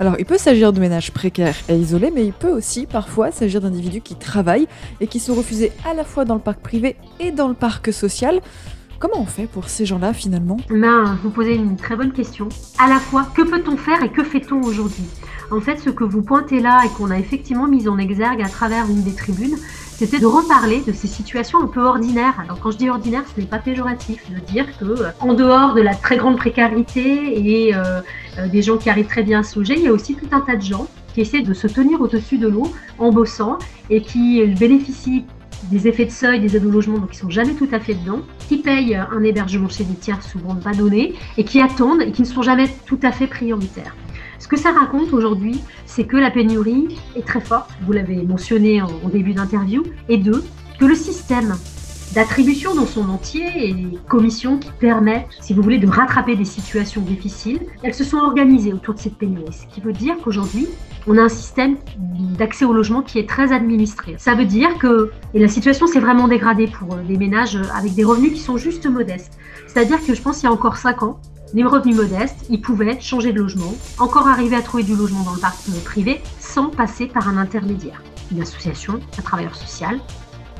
Alors, 0.00 0.16
il 0.18 0.26
peut 0.26 0.38
s'agir 0.38 0.72
de 0.72 0.80
ménages 0.80 1.12
précaires 1.12 1.56
et 1.68 1.76
isolés, 1.76 2.10
mais 2.14 2.26
il 2.26 2.32
peut 2.32 2.50
aussi 2.50 2.86
parfois 2.86 3.30
s'agir 3.30 3.60
d'individus 3.60 4.02
qui 4.02 4.16
travaillent 4.16 4.66
et 5.00 5.06
qui 5.06 5.20
sont 5.20 5.34
refusés 5.34 5.72
à 5.88 5.94
la 5.94 6.04
fois 6.04 6.24
dans 6.24 6.34
le 6.34 6.40
parc 6.40 6.60
privé 6.60 6.96
et 7.20 7.30
dans 7.30 7.48
le 7.48 7.54
parc 7.54 7.92
social. 7.92 8.40
Comment 8.98 9.20
on 9.20 9.26
fait 9.26 9.46
pour 9.46 9.68
ces 9.68 9.84
gens-là 9.84 10.14
finalement 10.14 10.56
ben, 10.70 11.18
Vous 11.22 11.30
posez 11.30 11.54
une 11.54 11.76
très 11.76 11.96
bonne 11.96 12.12
question. 12.12 12.48
À 12.78 12.88
la 12.88 12.98
fois, 12.98 13.26
que 13.34 13.42
peut-on 13.42 13.76
faire 13.76 14.02
et 14.02 14.10
que 14.10 14.24
fait-on 14.24 14.62
aujourd'hui? 14.62 15.04
En 15.50 15.60
fait, 15.60 15.78
ce 15.78 15.90
que 15.90 16.02
vous 16.02 16.22
pointez 16.22 16.60
là 16.60 16.82
et 16.84 16.88
qu'on 16.88 17.10
a 17.10 17.18
effectivement 17.18 17.68
mis 17.68 17.88
en 17.88 17.98
exergue 17.98 18.40
à 18.42 18.48
travers 18.48 18.86
une 18.88 19.02
des 19.02 19.14
tribunes, 19.14 19.56
c'était 19.96 20.18
de 20.18 20.26
reparler 20.26 20.82
de 20.86 20.92
ces 20.92 21.08
situations 21.08 21.62
un 21.62 21.66
peu 21.66 21.82
ordinaires. 21.82 22.34
Alors 22.40 22.58
quand 22.58 22.70
je 22.70 22.78
dis 22.78 22.88
ordinaire, 22.88 23.24
ce 23.34 23.40
n'est 23.40 23.46
pas 23.46 23.58
péjoratif 23.58 24.30
de 24.30 24.40
dire 24.40 24.66
que 24.78 24.84
euh, 24.84 25.10
en 25.20 25.34
dehors 25.34 25.74
de 25.74 25.82
la 25.82 25.94
très 25.94 26.16
grande 26.16 26.36
précarité 26.36 27.66
et 27.66 27.74
euh, 27.74 28.00
euh, 28.38 28.48
des 28.48 28.62
gens 28.62 28.76
qui 28.78 28.90
arrivent 28.90 29.06
très 29.06 29.22
bien 29.22 29.40
à 29.40 29.42
se 29.42 29.58
loger, 29.58 29.74
il 29.76 29.82
y 29.82 29.88
a 29.88 29.92
aussi 29.92 30.14
tout 30.14 30.28
un 30.32 30.40
tas 30.40 30.56
de 30.56 30.62
gens 30.62 30.86
qui 31.14 31.20
essaient 31.20 31.42
de 31.42 31.54
se 31.54 31.66
tenir 31.66 32.00
au-dessus 32.00 32.38
de 32.38 32.48
l'eau 32.48 32.70
en 32.98 33.10
bossant 33.10 33.58
et 33.88 34.02
qui 34.02 34.44
bénéficient 34.46 35.24
des 35.70 35.88
effets 35.88 36.04
de 36.04 36.10
seuil 36.10 36.40
des 36.40 36.56
aides 36.56 36.66
au 36.66 36.70
logement, 36.70 36.98
donc 36.98 37.10
ils 37.12 37.18
sont 37.18 37.30
jamais 37.30 37.54
tout 37.54 37.68
à 37.72 37.80
fait 37.80 37.94
dedans, 37.94 38.20
qui 38.48 38.58
payent 38.58 38.94
un 38.94 39.22
hébergement 39.22 39.68
chez 39.68 39.84
des 39.84 39.94
tiers 39.94 40.22
souvent 40.22 40.54
pas 40.54 40.72
donné, 40.72 41.14
et 41.36 41.44
qui 41.44 41.60
attendent 41.60 42.02
et 42.02 42.12
qui 42.12 42.22
ne 42.22 42.26
sont 42.26 42.42
jamais 42.42 42.68
tout 42.86 43.00
à 43.02 43.12
fait 43.12 43.26
prioritaires. 43.26 43.94
Ce 44.38 44.48
que 44.48 44.56
ça 44.56 44.72
raconte 44.72 45.12
aujourd'hui, 45.12 45.60
c'est 45.86 46.04
que 46.04 46.16
la 46.16 46.30
pénurie 46.30 46.96
est 47.16 47.26
très 47.26 47.40
forte, 47.40 47.70
vous 47.82 47.92
l'avez 47.92 48.22
mentionné 48.22 48.82
en, 48.82 49.08
début 49.08 49.32
d'interview, 49.32 49.82
et 50.08 50.18
deux, 50.18 50.44
que 50.78 50.84
le 50.84 50.94
système 50.94 51.54
d'attribution 52.14 52.74
dans 52.74 52.86
son 52.86 53.08
entier 53.08 53.44
et 53.56 53.72
les 53.72 53.98
commissions 54.08 54.58
qui 54.58 54.70
permettent, 54.78 55.26
si 55.40 55.52
vous 55.52 55.62
voulez, 55.62 55.78
de 55.78 55.88
rattraper 55.88 56.36
des 56.36 56.44
situations 56.44 57.00
difficiles, 57.00 57.60
elles 57.82 57.94
se 57.94 58.04
sont 58.04 58.18
organisées 58.18 58.72
autour 58.72 58.94
de 58.94 59.00
cette 59.00 59.16
pénurie. 59.16 59.52
Ce 59.52 59.66
qui 59.74 59.80
veut 59.80 59.92
dire 59.92 60.16
qu'aujourd'hui, 60.22 60.68
on 61.06 61.18
a 61.18 61.22
un 61.22 61.28
système 61.28 61.76
d'accès 62.36 62.64
au 62.64 62.72
logement 62.72 63.02
qui 63.02 63.18
est 63.18 63.28
très 63.28 63.52
administré. 63.52 64.16
Ça 64.18 64.34
veut 64.34 64.44
dire 64.44 64.76
que, 64.78 65.10
et 65.34 65.38
la 65.38 65.48
situation 65.48 65.86
s'est 65.86 66.00
vraiment 66.00 66.28
dégradée 66.28 66.66
pour 66.66 66.96
des 66.96 67.16
ménages 67.16 67.58
avec 67.74 67.94
des 67.94 68.04
revenus 68.04 68.32
qui 68.32 68.40
sont 68.40 68.56
juste 68.56 68.86
modestes. 68.86 69.38
C'est-à-dire 69.66 70.04
que 70.04 70.14
je 70.14 70.22
pense 70.22 70.38
qu'il 70.38 70.48
y 70.48 70.52
a 70.52 70.52
encore 70.52 70.76
5 70.76 71.02
ans, 71.02 71.20
les 71.54 71.62
revenus 71.62 71.96
modestes, 71.96 72.46
ils 72.50 72.60
pouvaient 72.60 73.00
changer 73.00 73.32
de 73.32 73.40
logement, 73.40 73.72
encore 73.98 74.26
arriver 74.26 74.56
à 74.56 74.62
trouver 74.62 74.82
du 74.82 74.96
logement 74.96 75.22
dans 75.22 75.34
le 75.34 75.40
parc 75.40 75.56
privé 75.84 76.20
sans 76.40 76.70
passer 76.70 77.06
par 77.06 77.28
un 77.28 77.36
intermédiaire. 77.36 78.02
Une 78.32 78.42
association, 78.42 79.00
un 79.16 79.22
travailleur 79.22 79.54
social, 79.54 80.00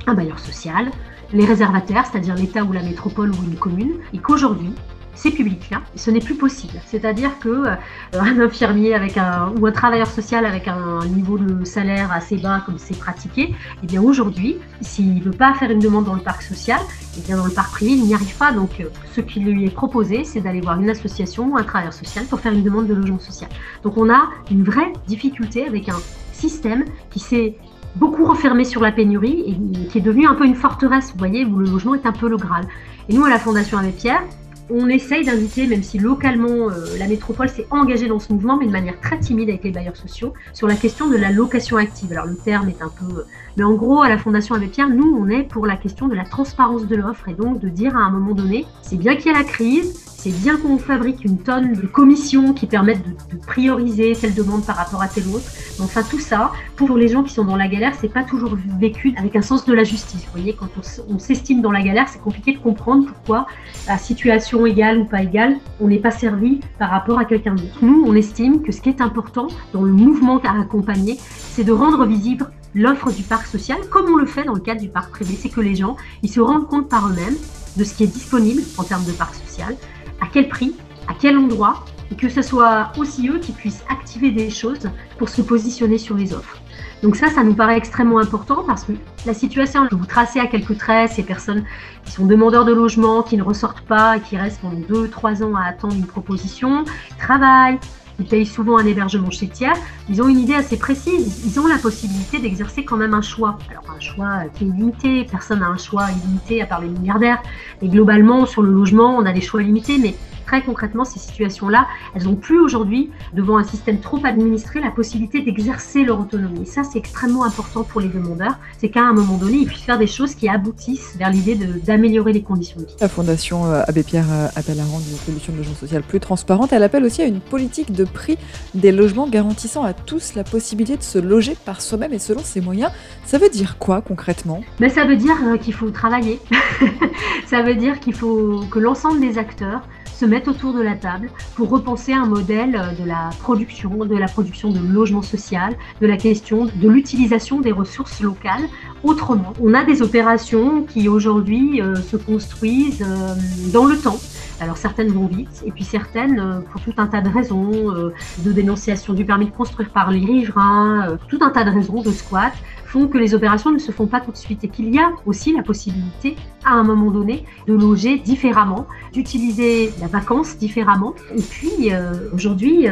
un 0.07 0.15
bailleur 0.15 0.39
social, 0.39 0.91
les 1.33 1.45
réservataires, 1.45 2.07
c'est-à-dire 2.07 2.37
l'État 2.37 2.63
ou 2.63 2.73
la 2.73 2.83
métropole 2.83 3.31
ou 3.31 3.45
une 3.45 3.57
commune, 3.57 3.95
et 4.15 4.19
qu'aujourd'hui, 4.19 4.71
ces 5.17 5.31
publics-là, 5.31 5.81
ce 5.97 6.11
n'est 6.11 6.21
plus 6.21 6.35
possible. 6.35 6.75
C'est-à-dire 6.87 7.39
que 7.41 7.49
euh, 7.49 7.75
un 8.13 8.39
infirmier 8.39 8.95
avec 8.95 9.17
un, 9.17 9.53
ou 9.59 9.67
un 9.67 9.73
travailleur 9.73 10.07
social 10.07 10.45
avec 10.47 10.69
un 10.69 11.05
niveau 11.07 11.39
de 11.39 11.65
salaire 11.65 12.13
assez 12.13 12.37
bas 12.37 12.63
comme 12.65 12.79
c'est 12.79 12.99
pratiqué, 12.99 13.55
eh 13.83 13.87
bien 13.87 14.03
aujourd'hui, 14.03 14.59
s'il 14.83 15.15
ne 15.15 15.21
veut 15.21 15.31
pas 15.33 15.55
faire 15.55 15.71
une 15.71 15.81
demande 15.81 16.05
dans 16.05 16.15
le 16.15 16.21
parc 16.21 16.43
social, 16.43 16.79
eh 17.17 17.21
bien 17.23 17.37
dans 17.37 17.47
le 17.47 17.51
parc 17.51 17.73
privé, 17.73 17.93
il 17.93 18.05
n'y 18.05 18.15
arrive 18.15 18.37
pas. 18.37 18.53
Donc 18.53 18.79
euh, 18.79 18.85
ce 19.15 19.21
qui 19.21 19.41
lui 19.41 19.65
est 19.65 19.75
proposé, 19.75 20.25
c'est 20.25 20.43
d'aller 20.43 20.61
voir 20.61 20.79
une 20.81 20.91
association 20.91 21.49
ou 21.49 21.57
un 21.57 21.65
travailleur 21.65 21.95
social 21.95 22.27
pour 22.27 22.41
faire 22.41 22.53
une 22.53 22.63
demande 22.63 22.87
de 22.87 22.95
logement 22.95 23.19
social. 23.19 23.51
Donc 23.83 23.97
on 23.97 24.11
a 24.11 24.29
une 24.51 24.63
vraie 24.63 24.93
difficulté 25.09 25.67
avec 25.67 25.89
un 25.89 25.99
système 26.33 26.85
qui 27.11 27.19
s'est 27.19 27.57
beaucoup 27.97 28.27
refermé 28.27 28.65
sur 28.65 28.83
la 28.83 28.93
pénurie 28.93 29.45
et 29.47 29.89
qui 29.89 29.99
est 29.99 30.03
devenu 30.03 30.27
un 30.27 30.35
peu 30.35 30.45
une 30.45 30.55
forteresse, 30.55 31.13
vous 31.13 31.19
voyez, 31.19 31.47
où 31.47 31.57
le 31.57 31.67
logement 31.67 31.95
est 31.95 32.05
un 32.05 32.13
peu 32.13 32.29
le 32.29 32.37
Graal. 32.37 32.67
Et 33.09 33.15
nous, 33.15 33.25
à 33.25 33.31
la 33.31 33.39
Fondation 33.39 33.79
Abbé 33.79 33.93
Pierre, 33.93 34.23
on 34.71 34.89
essaye 34.89 35.25
d'inviter, 35.25 35.67
même 35.67 35.83
si 35.83 35.99
localement 35.99 36.71
euh, 36.71 36.99
la 36.99 37.07
métropole 37.07 37.49
s'est 37.49 37.67
engagée 37.71 38.09
dans 38.09 38.19
ce 38.19 38.33
mouvement, 38.33 38.57
mais 38.57 38.67
de 38.67 38.73
manière 38.73 39.01
très 39.01 39.19
timide 39.19 39.49
avec 39.49 39.65
les 39.65 39.71
bailleurs 39.71 39.97
sociaux, 39.97 40.35
sur 40.53 40.67
la 40.67 40.75
question 40.75 41.09
de 41.09 41.17
la 41.17 41.31
location 41.31 41.77
active. 41.77 42.13
Alors 42.13 42.27
le 42.27 42.37
terme 42.37 42.69
est 42.69 42.83
un 42.83 42.89
peu... 42.89 43.25
Mais 43.57 43.65
en 43.65 43.75
gros, 43.75 44.03
à 44.03 44.09
la 44.09 44.19
Fondation 44.19 44.55
Abbé 44.55 44.67
Pierre, 44.67 44.89
nous, 44.89 45.17
on 45.19 45.29
est 45.29 45.45
pour 45.45 45.67
la 45.67 45.77
question 45.77 46.09
de 46.09 46.15
la 46.15 46.25
transparence 46.25 46.87
de 46.87 46.97
l'offre 46.97 47.29
et 47.29 47.35
donc 47.35 47.61
de 47.61 47.69
dire 47.69 47.97
à 47.97 48.01
un 48.01 48.11
moment 48.11 48.35
donné, 48.35 48.67
c'est 48.83 48.97
bien 48.97 49.17
qu'il 49.17 49.27
y 49.33 49.35
a 49.35 49.39
la 49.39 49.45
crise, 49.45 50.06
c'est 50.27 50.33
bien 50.41 50.57
qu'on 50.57 50.77
fabrique 50.77 51.25
une 51.25 51.39
tonne 51.39 51.75
de 51.75 51.87
commissions 51.87 52.53
qui 52.53 52.67
permettent 52.67 53.05
de, 53.31 53.37
prioriser 53.47 54.13
telle 54.21 54.35
demande 54.35 54.67
par 54.67 54.75
rapport 54.75 55.01
à 55.01 55.07
telle 55.07 55.29
autre. 55.29 55.49
Enfin, 55.79 56.03
tout 56.03 56.19
ça, 56.19 56.51
pour 56.75 56.97
les 56.97 57.07
gens 57.07 57.23
qui 57.23 57.33
sont 57.33 57.45
dans 57.45 57.55
la 57.55 57.69
galère, 57.69 57.93
c'est 58.01 58.13
pas 58.13 58.25
toujours 58.25 58.57
vécu 58.81 59.15
avec 59.17 59.37
un 59.37 59.43
sens 59.43 59.65
de 59.67 59.73
la 59.73 59.85
justice. 59.85 60.25
Vous 60.25 60.33
voyez, 60.33 60.55
quand 60.55 60.69
on, 61.09 61.21
s'estime 61.21 61.63
dans 61.63 61.71
la 61.71 61.81
galère, 61.81 62.09
c'est 62.09 62.21
compliqué 62.21 62.53
de 62.55 62.59
comprendre 62.59 63.07
pourquoi, 63.07 63.47
à 63.87 63.99
situation 63.99 64.67
égale 64.67 64.99
ou 64.99 65.05
pas 65.05 65.23
égale, 65.23 65.59
on 65.81 65.87
n'est 65.87 66.01
pas 66.01 66.11
servi 66.11 66.59
par 66.81 66.91
rapport 66.91 67.21
à 67.21 67.25
quelqu'un 67.25 67.55
d'autre. 67.55 67.79
Nous, 67.83 68.05
on 68.05 68.15
estime 68.17 68.63
que 68.63 68.73
ce 68.73 68.81
qui 68.81 68.89
est 68.89 69.01
important 69.01 69.47
dans 69.73 69.85
le 69.85 69.93
mouvement 69.93 70.41
à 70.41 70.61
accompagner, 70.61 71.19
c'est 71.21 71.63
de 71.63 71.73
rendre 71.73 72.05
visible 72.05 72.51
l'offre 72.75 73.13
du 73.13 73.23
parc 73.23 73.47
social, 73.47 73.79
comme 73.91 74.07
on 74.13 74.17
le 74.17 74.27
fait 74.27 74.43
dans 74.43 74.55
le 74.55 74.61
cadre 74.61 74.81
du 74.81 74.89
parc 74.89 75.13
privé. 75.13 75.39
C'est 75.41 75.51
que 75.51 75.61
les 75.61 75.77
gens, 75.77 75.97
ils 76.25 76.31
se 76.31 76.41
rendent 76.41 76.67
compte 76.67 76.89
par 76.89 77.07
eux-mêmes 77.09 77.37
de 77.77 77.85
ce 77.85 77.95
qui 77.95 78.05
est 78.05 78.09
disponible 78.09 78.63
en 78.77 78.83
termes 78.83 79.05
de 79.05 79.13
parc 79.13 79.37
social, 79.37 79.77
à 80.21 80.27
quel 80.33 80.49
prix, 80.49 80.75
à 81.09 81.15
quel 81.19 81.37
endroit, 81.37 81.85
et 82.11 82.15
que 82.15 82.29
ce 82.29 82.43
soit 82.43 82.93
aussi 82.99 83.29
eux 83.29 83.39
qui 83.39 83.53
puissent 83.53 83.85
activer 83.89 84.31
des 84.31 84.51
choses 84.51 84.89
pour 85.19 85.29
se 85.29 85.43
positionner 85.43 85.99
sur 85.99 86.17
les 86.17 86.33
offres. 86.33 86.59
Donc 87.03 87.17
ça, 87.17 87.29
ça 87.29 87.45
nous 87.45 87.55
paraît 87.55 87.77
extrêmement 87.77 88.19
important 88.19 88.65
parce 88.67 88.85
que 88.85 88.93
la 89.27 89.35
situation 89.35 89.87
vous 89.91 90.07
tracez 90.07 90.41
à 90.41 90.47
quelques 90.47 90.79
traits, 90.79 91.13
ces 91.13 91.23
personnes 91.23 91.65
qui 92.05 92.13
sont 92.13 92.27
demandeurs 92.27 92.65
de 92.65 92.73
logement, 92.73 93.23
qui 93.23 93.37
ne 93.37 93.43
ressortent 93.43 93.83
pas 93.83 94.17
et 94.17 94.21
qui 94.21 94.37
restent 94.37 94.61
pendant 94.61 94.81
2-3 94.81 95.43
ans 95.43 95.55
à 95.57 95.65
attendre 95.65 95.95
une 95.95 96.07
proposition, 96.07 96.85
travaillent, 97.19 97.79
ils 98.19 98.27
payent 98.27 98.47
souvent 98.47 98.79
un 98.79 98.87
hébergement 98.87 99.31
chez 99.31 99.49
tiers, 99.49 99.77
ils 100.09 100.23
ont 100.23 100.29
une 100.29 100.39
idée 100.39 100.55
assez 100.55 100.79
précise. 100.79 101.45
Ils 101.45 101.61
ont 101.61 101.67
la 101.67 101.79
possibilité 101.79 102.39
d'exercer 102.39 102.85
quand 102.85 102.97
même 102.97 103.15
un 103.15 103.23
choix. 103.23 103.59
Alors 103.71 103.85
un 103.95 104.01
choix 104.01 104.45
qui 104.55 104.65
est 104.65 104.69
limité, 104.69 105.25
personne 105.25 105.61
n'a 105.61 105.69
un 105.69 105.77
choix 105.77 106.07
illimité 106.11 106.63
à 106.63 106.67
part 106.67 106.81
les 106.81 106.89
milliardaires. 106.89 107.43
Et 107.83 107.89
globalement, 107.89 108.47
sur 108.47 108.63
le 108.63 108.73
logement, 108.73 109.17
on 109.17 109.27
a 109.27 109.33
des 109.33 109.41
choix 109.41 109.63
limités, 109.63 109.99
mais 109.99 110.15
très 110.47 110.63
concrètement, 110.63 111.05
ces 111.05 111.19
situations-là, 111.19 111.87
elles 112.15 112.25
n'ont 112.25 112.37
plus 112.37 112.59
aujourd'hui, 112.59 113.11
devant 113.35 113.59
un 113.59 113.65
système 113.65 113.99
trop 113.99 114.21
administré, 114.25 114.81
la 114.81 114.91
possibilité 114.91 115.43
d'exercer 115.43 116.05
leur 116.05 116.21
autonomie. 116.21 116.63
Et 116.63 116.67
ça, 116.67 116.85
c'est 116.85 116.99
extrêmement 116.99 117.45
important 117.45 117.83
pour 117.83 118.01
les 118.01 118.09
demandeurs. 118.09 118.59
C'est 118.79 118.89
qu'à 118.89 119.03
un 119.03 119.13
moment 119.13 119.37
donné, 119.37 119.59
ils 119.59 119.67
puissent 119.67 119.83
faire 119.83 119.99
des 119.99 120.07
choses 120.07 120.35
qui 120.35 120.49
aboutissent 120.49 121.17
vers 121.19 121.31
l'idée 121.31 121.57
d'améliorer 121.57 122.33
les 122.33 122.43
conditions 122.43 122.81
de 122.81 122.87
vie. 122.87 122.95
La 123.01 123.09
Fondation 123.09 123.67
euh, 123.67 123.83
Abbé 123.87 124.05
Pierre 124.05 124.31
euh, 124.31 124.47
appelle 124.55 124.79
à 124.79 124.85
rendre 124.85 125.05
une 125.11 125.19
solution 125.19 125.53
de 125.53 125.59
logement 125.59 125.75
social 125.75 126.03
plus 126.03 126.21
transparente. 126.21 126.73
Elle 126.73 126.85
appelle 126.85 127.05
aussi 127.05 127.23
à 127.23 127.27
une 127.27 127.41
politique 127.41 127.93
de 127.93 128.05
prix 128.05 128.39
des 128.75 128.93
logements 128.93 129.29
garantissant 129.29 129.83
à 129.83 129.93
tous 129.93 130.35
la 130.35 130.45
possibilité 130.45 130.97
de 130.97 131.03
se 131.03 131.19
loger 131.19 131.57
par 131.65 131.81
soi-même 131.81 132.13
et 132.13 132.19
selon 132.21 132.41
ses 132.43 132.61
moyens. 132.61 132.93
Ça 133.25 133.39
veut 133.39 133.49
dire 133.49 133.79
quoi 133.79 134.01
concrètement? 134.01 134.61
Mais 134.79 134.89
Ça 134.89 135.05
veut 135.05 135.17
dire 135.17 135.37
euh, 135.45 135.57
qu'il 135.57 135.75
faut 135.75 135.91
travailler. 135.91 136.39
ça 137.47 137.63
veut 137.63 137.75
dire 137.75 137.99
qu'il 137.99 138.15
faut 138.15 138.61
que 138.71 138.79
l'ensemble 138.79 139.21
des 139.21 139.39
acteurs 139.39 139.83
se 140.19 140.25
mettent 140.25 140.49
autour 140.49 140.73
de 140.73 140.81
la 140.81 140.95
table 140.95 141.31
pour 141.55 141.69
repenser 141.69 142.13
un 142.13 142.27
modèle 142.27 142.97
de 142.99 143.05
la 143.05 143.31
production, 143.41 144.05
de 144.05 144.17
la 144.17 144.27
production 144.27 144.71
de 144.71 144.81
logement 144.81 145.23
social, 145.23 145.77
de 146.01 146.07
la 146.07 146.17
question 146.17 146.65
de 146.65 146.89
l'utilisation 146.89 147.61
des 147.61 147.73
ressources 147.73 148.21
locales 148.21 148.65
autrement. 149.03 149.53
On 149.61 149.75
a 149.75 149.85
des 149.85 150.01
opérations 150.03 150.83
qui 150.83 151.09
aujourd'hui 151.09 151.83
euh, 151.83 151.97
se 151.97 152.17
construisent 152.17 153.05
euh, 153.07 153.35
dans 153.73 153.85
le 153.85 153.97
temps. 153.99 154.19
Alors 154.59 154.79
certaines 154.79 155.09
vont 155.09 155.27
vite, 155.27 155.63
et 155.67 155.71
puis 155.71 155.85
certaines, 155.85 156.41
euh, 156.41 156.61
pour 156.61 156.81
tout 156.81 156.95
un 156.97 157.07
tas 157.07 157.21
de 157.21 157.29
raisons, 157.29 157.93
de 158.39 158.53
dénonciation 158.53 159.13
du 159.13 159.25
permis 159.27 159.47
de 159.47 159.51
construire 159.51 159.91
par 159.91 160.11
les 160.11 160.25
riverains, 160.25 161.19
tout 161.29 161.39
un 161.43 161.51
tas 161.51 161.65
de 161.65 161.71
raisons 161.71 162.01
de 162.01 162.11
squat, 162.11 162.55
font 162.87 163.09
que 163.09 163.19
les 163.19 163.35
opérations 163.35 163.71
ne 163.71 163.79
se 163.79 163.93
font 163.93 164.07
pas 164.07 164.21
tout 164.21 164.33
de 164.33 164.37
suite 164.37 164.65
et 164.65 164.69
qu'il 164.69 164.95
y 164.95 164.99
a 164.99 165.11
aussi 165.27 165.53
la 165.53 165.63
possibilité, 165.63 166.37
à 166.65 166.73
un 166.73 166.83
moment 166.83 167.11
donné, 167.11 167.45
de 167.67 167.75
loger 167.75 168.19
différemment, 168.19 168.87
d'utiliser 169.13 169.93
la 170.01 170.07
vacance 170.07 170.57
différemment. 170.57 171.15
Et 171.37 171.43
puis, 171.43 171.91
aujourd'hui, 172.33 172.87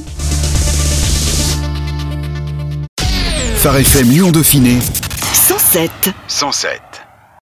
Phare 3.56 3.78
FM 3.78 4.10
Lyon 4.10 4.32
Dauphiné 4.32 4.78
107. 5.34 6.12
107. 6.28 7.03